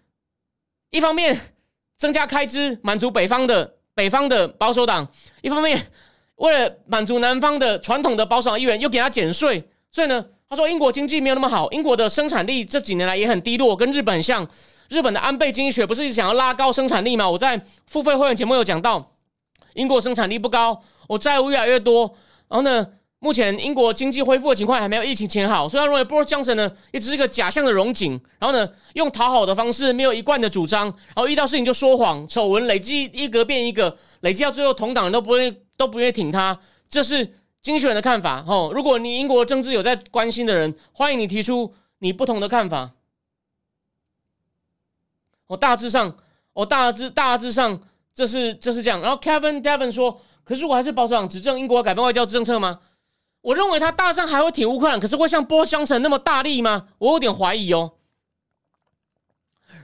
[0.90, 1.38] 一方面
[1.98, 5.08] 增加开支，满足北方的北方的保守党，
[5.42, 5.78] 一方面。
[6.36, 14.44] 为了满足南方的传统的保守党议员，又给他减税，所以呢，他说英国经济没有那么好，英国的生产力这几年来也很低落，跟日本像。
[14.88, 17.30] 日本的安倍经济学不是一直想要拉高生产力吗？
[17.30, 19.12] 我在付费会员节目有讲到，
[19.74, 22.14] 英国生产力不高，我债务越来越多，
[22.48, 22.86] 然后呢，
[23.18, 35.60] 目前英国经济恢复的情况还没有疫情前好，所以他认为 Boris Johnson 呢也只是个假象的荣景，然后呢，用讨好的方式，没有一贯的主张，然后遇到事情就说谎，丑闻累积一格变一个，累积到最后同党人都不会。
[35.76, 36.56] 都不愿意挺他，
[36.88, 38.44] 这是经济人的看法。
[38.46, 42.92] 哦，如果你英国政治有在关心的人，欢迎你提出你不同的看法。
[45.48, 46.16] 我大致上，
[46.52, 47.80] 我大致大致上，
[48.14, 49.00] 这是这是这样。
[49.00, 52.80] 然后 Kevin Devon 说：“可是我还是保守党执政，英国改变外交政策吗？”
[53.42, 56.88] 我认为他大上还会挺乌克兰，可是会像波香城那么大力吗？
[56.98, 57.92] 我有点怀疑哦。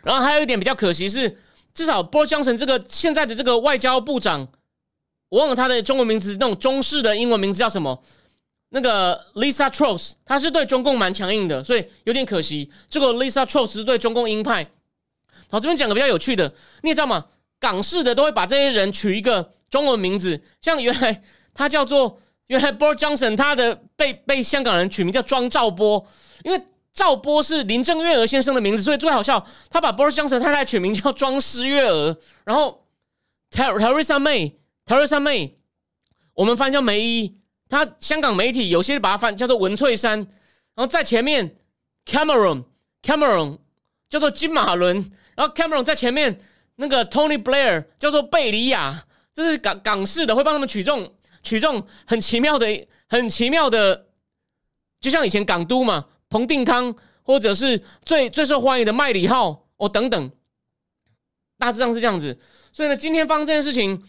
[0.02, 1.38] 然后还有一点比较可惜是，
[1.74, 4.48] 至少波香城这个现在的这个外交部长。
[5.28, 8.02] 我忘了他的中文名字，那种中式的英文名字叫什么？
[8.70, 12.72] 那个 Lisa Tross，他是对中共蛮强硬的，所以有点可惜。
[12.88, 14.70] 这个 Lisa Tross 是对中共鹰派。
[15.50, 17.26] 好，这边讲个比较有趣的，你也知道吗？
[17.58, 21.22] 港式的都会把这些人取一个中文名字，像原来
[21.54, 26.04] 他叫做原来 Boris Johnson，他的被被香港人取名叫庄兆波，
[26.42, 26.60] 因为
[26.92, 32.84] 赵波是林郑月娥先生的名字，所以最好笑，他把 Boris Johnson 太太取名叫庄诗月娥，然后
[33.50, 35.52] Teresa May，Teresa May
[36.34, 40.18] 我们翻叫梅姨，他香港媒体有些把他翻叫做文翠珊，
[40.74, 41.56] 然后在前面
[42.06, 43.58] Cameron，Cameron
[44.08, 46.40] 叫做金马伦，然后 Cameron 在前面
[46.76, 49.04] 那个 Tony Blair 叫做贝里亚，
[49.40, 51.12] 这是港港式的，会帮他们取这种
[51.42, 54.06] 取这种很奇妙的、很奇妙的，
[55.00, 60.30] 就像以前港督嘛，彭定康，或者是最最受欢迎的麦里号哦等等，
[61.58, 62.38] 大致上是这样子。
[62.72, 64.02] 所以呢，今天发生这件事情。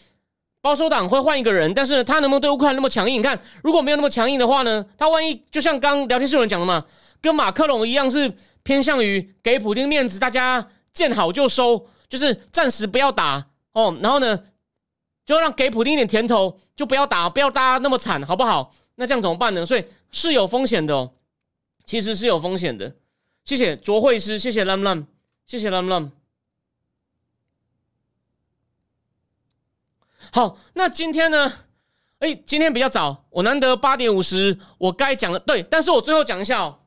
[0.63, 3.17] 保守党会换一个人，但是他能不能对乌克兰那么强硬？
[3.17, 4.85] 你看，如果没有那么强硬的话呢？
[4.95, 6.85] 他万一就像刚聊天室有人讲的嘛，
[7.19, 13.97] 跟马克龙一样，是偏向于给普京面子，大家见好就收，就是暂时不要打哦。
[14.03, 14.39] 然后呢，
[15.25, 18.73] 就让给普京一点甜头，就不要打，不要大家那么惨，好不好？
[18.95, 19.65] 那这样怎么办呢？
[19.65, 21.13] 所以是有风险的哦，
[21.85, 22.95] 其实是有风险的。
[23.45, 25.05] 谢谢卓慧师，谢谢 Lam Lam，
[25.47, 26.11] 谢谢 Lam Lam。
[30.31, 31.51] 好，那今天呢？
[32.19, 36.79] 哎，今天比较早，我难得八点五十，我该讲的对，但是我最后讲一下哦，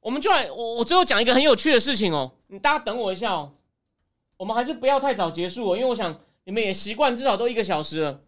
[0.00, 3.54] 我们就来，我我最后讲一个很有趣的事情哦，你大家等我一下哦，
[4.36, 8.20] 我们还是不要太早结束哦，因为我想你们也习惯至少都一个小时了。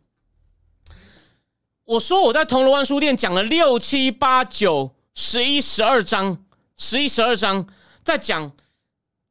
[1.85, 6.45] 我说我在铜锣湾书店讲了六七八九十一十二章，
[6.77, 7.67] 十一十二章
[8.03, 8.53] 在讲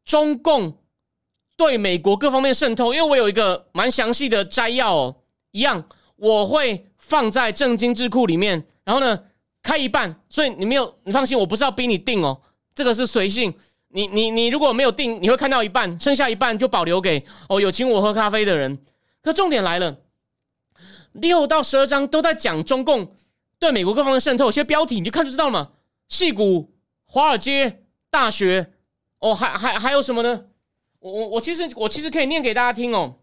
[0.06, 0.78] 中共
[1.58, 5.18] 对美国各方面渗透，因为我有一个蛮详细的摘要哦，
[5.52, 5.84] 一样
[6.16, 9.26] 我会放在正经智库里面，然后呢
[9.62, 12.42] 开一半，所以你没有你放心，我不是要逼你定哦，
[12.74, 13.54] 这个是随性，
[13.90, 18.78] 你你你如果没有定，你会看到一半，剩下一半就保留给哦有请我喝咖啡的人。
[19.22, 19.98] 可重点来了。
[21.14, 23.16] 六到十二章都在讲中共
[23.58, 25.72] 对美国各方的渗透，有些标题你就看就知道了嘛。
[26.08, 26.74] 戏骨、
[27.06, 28.72] 华尔街、大学，
[29.20, 30.46] 哦，还还还有什么呢？
[31.00, 33.16] 我我我其实我其实可以念给大家听哦。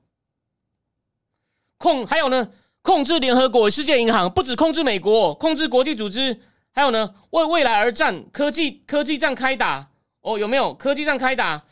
[1.79, 2.51] 控还有呢，
[2.83, 6.41] 控制联合国、世界银行，不止控制美国，控制国际组织，
[6.73, 9.91] 还有呢，为未来而战，科技科技战开打
[10.25, 11.51] 哦，有没有科技战开打？
[11.51, 11.63] 然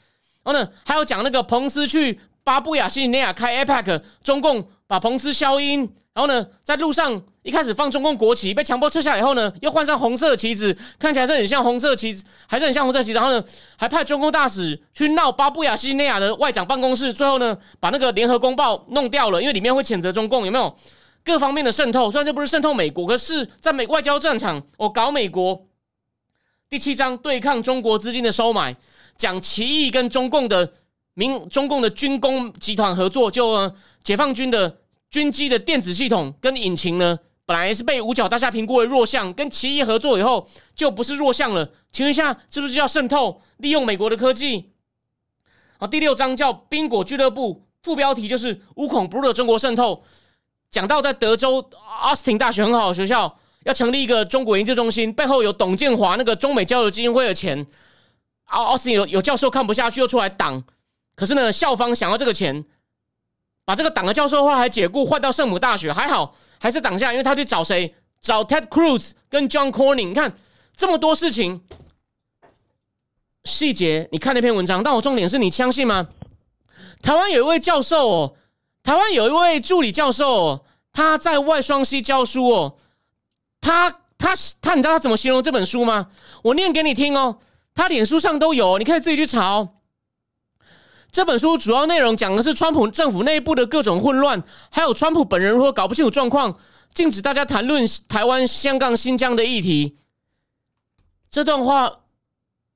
[0.44, 5.90] 后呢，还有讲那个彭斯去巴布亚新几内亚开 APEC，中共把彭斯消音。
[6.14, 13.12] 然后呢，在路上一开始放中共国旗，被强迫撤下以后呢，又换上红色的旗子，看起来是很像红色旗子，还是很像红色旗。
[13.12, 13.42] 然后呢，
[13.78, 20.76] 还派中共大使去闹巴布亚新几内亚的外长办公室，最后呢，把那个联合公报弄掉了，因为里面会谴责中共有没有
[21.24, 22.10] 各方面的渗透。
[22.10, 25.66] 虽然这不是渗透美国，可是在美外交战场，我搞美国。
[26.72, 28.74] 第七章对抗中国资金的收买，
[29.18, 30.72] 讲奇异跟中共的
[31.12, 33.70] 民中共的军工集团合作，就
[34.02, 34.78] 解放军的。
[35.10, 41.70] 军机的电子系统跟引擎呢，本来是被五角大厦评估为弱项，跟奇异合作以后就不是弱项了。
[41.92, 44.70] 请问一下，是不是叫渗透利用美国的科技？
[45.76, 50.02] 好，第六章叫宾果俱乐部，副标题就是无孔不入的中国渗透。
[50.70, 51.68] 讲到在德州
[52.00, 57.66] 奥斯汀大学很好的学校要成立一个中国研究中心，背后有董建华那个中美交流基金会的钱。
[58.46, 60.62] 奥奥斯汀有有教授看不下去又出来挡，
[61.14, 62.64] 可是呢，校方想要这个钱。
[63.64, 67.94] 把这个党的教授后来还解雇，换到圣母大学，还好还是挡下，因为他去找谁？
[68.20, 70.08] 找 Ted Cruz 跟 John Corning。
[70.08, 70.36] 你看
[70.76, 71.62] 这么多事情
[73.44, 76.08] 细节，你看那篇文章，但我重点是你相信吗？
[77.02, 78.36] 台湾有一位教授哦，
[78.82, 82.78] 台湾有一位助理教授，哦，他在外双溪教书哦。
[83.62, 86.08] 他他他，你知道他怎么形容这本书吗？
[86.42, 87.38] 我念给你听哦，
[87.74, 89.70] 他脸书上都有，你可以自己去查哦。
[91.10, 96.58] 这本书主要内容讲的是川普政府内部的各种混乱，还有川普本人如何搞不清楚状况，
[96.92, 99.98] 禁止大家谈论台湾、香港、新疆的议题。
[101.30, 102.00] 这段话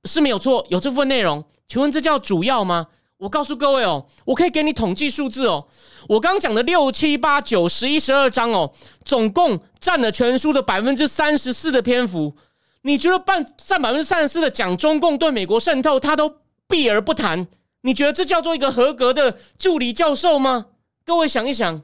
[0.04, 1.44] 是没有错，有这部分内容。
[1.66, 2.86] 请问这叫主要吗？
[3.18, 5.66] 我告诉各位哦，我可以给你统计数字哦。
[6.08, 8.72] 我刚讲的六七八九十一十二章哦，
[9.04, 12.36] 总共占了全书的百分之三十四的篇幅。
[12.82, 16.36] 你觉得半占百分之三十四的讲中共对美国渗透，他都
[16.68, 17.48] 避而不谈？
[17.80, 20.66] 你觉得这叫做一个合格的助理教授吗？
[21.04, 21.82] 各位想一想，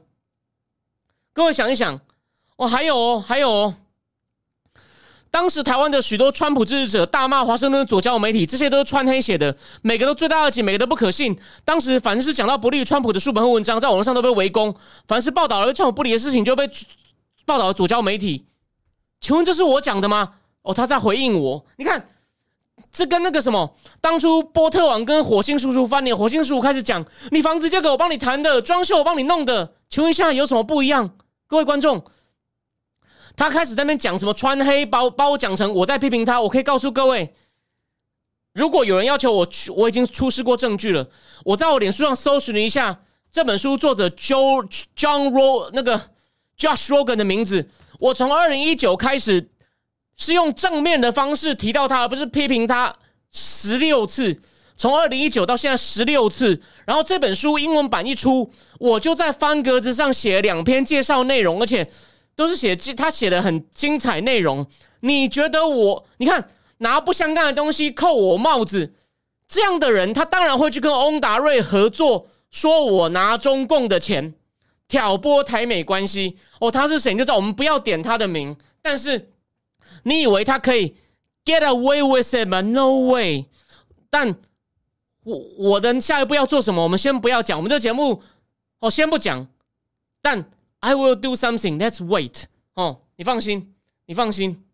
[1.33, 1.99] 各位想一想，
[2.57, 3.75] 哦，还有哦，还有哦，
[5.33, 11.35] 当时台湾的许多川普支持者大骂华盛顿左交媒体，这些都是穿黑写的，每个都罪大恶极，每个都不可信。
[11.65, 14.71] 当时凡是讲到不利于川普的书本和文章，在网络上都被围攻；
[15.07, 16.69] 凡是报道了川普不利的事情，就被
[17.45, 18.45] 报道了左交媒体。
[19.21, 20.33] 请问这是我讲的吗？
[20.61, 22.07] 哦，他在回应我，你看。
[22.91, 31.09] 这跟那个什么，当初波特王跟火星叔叔翻脸，火星叔叔开始讲，你房子交给我帮你谈的，装修我帮你弄的，请问现在有什么不一样？
[31.47, 32.03] 各位观众，
[33.35, 36.41] 他开始在那边讲什么穿黑，把把我讲成我在批评他。
[36.41, 37.33] 我可以告诉各位，
[38.53, 41.09] 如果有人要求我去，我已经出示过证据了。
[41.45, 45.99] 我在我脸书上搜寻了一下这本书作者 Joe John Ro 那个
[46.57, 47.69] Josh Rogan 的名字，
[47.99, 49.49] 我从二零一九开始。
[50.15, 52.95] 是用正面的方式提到他，而不是批评他
[53.31, 54.39] 十六次，
[54.77, 56.61] 从二零一九到现在十六次。
[56.85, 61.89] 然后这本书英文版一出，我就在方格子上写了两篇介绍内容，而且
[62.35, 64.65] 都是写他写的很精彩内容。
[65.01, 66.05] 你觉得我？
[66.17, 68.93] 你看拿不相干的东西扣我帽子，
[69.47, 74.33] 这样的人他当然会去跟翁达瑞合作，说我拿中共的钱
[74.87, 76.37] 挑拨台美关系。
[76.59, 77.13] 哦，他是谁？
[77.13, 77.35] 你就知道。
[77.35, 79.29] 我们不要点他的名，但是。
[80.05, 80.95] 你以为他可以
[81.45, 83.45] get away with it 吗？No way！
[84.09, 84.35] 但
[85.23, 86.83] 我我的下一步要做什么？
[86.83, 88.21] 我们先不要讲，我们这节目
[88.79, 89.47] 哦，先不讲。
[90.21, 90.49] 但
[90.83, 91.79] I will do something.
[91.79, 92.43] Let's wait。
[92.73, 93.73] 哦，你放心，
[94.05, 94.65] 你放心。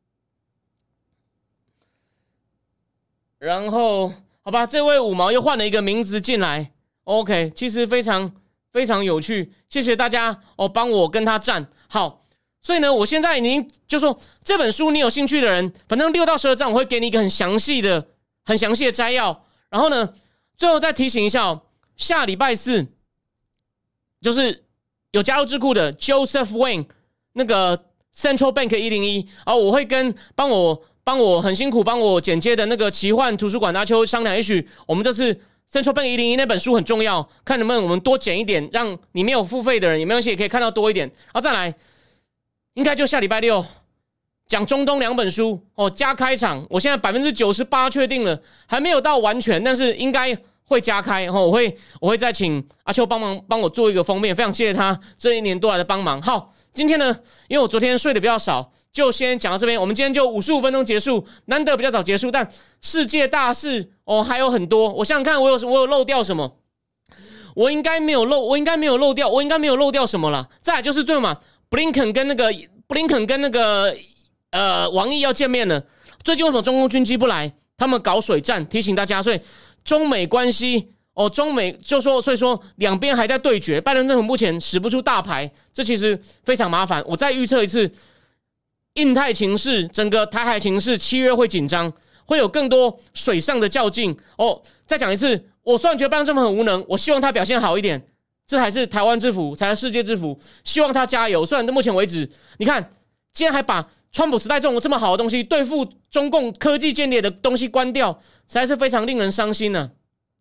[3.37, 6.71] 然后，好吧，这位五毛又换了一个名字进来。
[7.03, 8.33] OK，其实非常
[8.71, 9.53] 非常有趣。
[9.69, 12.25] 谢谢大家哦，帮我跟他站好。
[12.59, 18.07] 所以呢，我现在已经就说这本书，你有兴趣的人，反正六到十二章我会给你一个很详细的、
[18.45, 19.45] 很详细的摘要。
[19.69, 20.15] 然后呢，
[20.57, 21.61] 最后再提醒一下哦，
[21.95, 22.87] 下礼拜四
[24.19, 24.65] 就是
[25.11, 26.85] 有加入智库的 Joseph Wayne
[27.33, 27.77] 那个
[28.15, 35.39] Central Bank 一零一啊，我会跟帮我帮我很辛苦帮我剪接的那个奇幻图书馆阿秋商量，也许我们这次。
[35.71, 41.07] Central Bank 一零一那本书很重要，看能不能我们多剪一点，让你没有付费的人也没关系，也可以看到多一点。
[41.07, 41.71] 然后再来，
[42.73, 43.63] 应该就下礼拜六
[44.47, 46.65] 讲中东两本书哦，加开场。
[46.71, 50.35] 我现在百分之九十八确定了，还没有到完全，但是应该
[50.69, 51.25] 会加开。
[51.25, 56.21] 然后我会我会再请阿秋帮忙帮我做一个封面，非常谢谢他这一年多来的帮忙。
[56.21, 58.71] 好，今天呢，因为我昨天睡得比较少。
[58.91, 62.49] 就先讲到这边，我们今天就五十五分钟结束，难得比较早结束，但
[62.81, 64.91] 世界大事哦还有很多。
[64.93, 66.57] 我想想看，我有我有漏掉什么？
[67.55, 70.49] 我应该没有漏，我应该没有漏掉，我应该没有漏掉什么了。
[70.59, 71.37] 再就是最后嘛，
[71.69, 72.51] 布林肯跟那个
[72.87, 73.95] 布林肯跟那个
[74.49, 75.83] 呃王毅要见面了。
[76.23, 77.53] 最近为什么中共军机不来？
[77.77, 79.21] 他们搞水战，提醒大家。
[79.21, 79.39] 所以
[79.83, 83.81] 中美关系哦，中美就说，所以说两边还在对决。
[83.81, 87.03] 拜登政府目前使不出大牌，这其实非常麻烦。
[87.07, 87.91] 我再预测一次。
[88.95, 91.93] 印太情势，整个台海情势，七月会紧张，
[92.25, 94.17] 会有更多水上的较劲。
[94.35, 98.03] 哦，再讲一次，我虽然觉得拜登政府很无能，我希望他表现好一点，
[98.47, 100.37] 这才是台湾之福，才是世界之福。
[100.63, 101.45] 希望他加油。
[101.45, 102.91] 虽然到目前为止，你看，
[103.31, 108.19] 竟然还把川普时代这种这么好的东西，对付中共科技间谍的东西关掉，
[108.49, 109.89] 实在是非常令人伤心呢。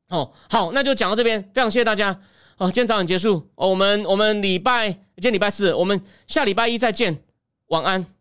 [0.09, 2.19] 哦，好，那就讲到这边，非常谢谢大家。
[2.57, 3.49] 哦，今天早点结束。
[3.55, 7.23] 哦，我们我们礼拜今天礼拜四，我们下礼拜一再见，
[7.69, 8.18] 晚安。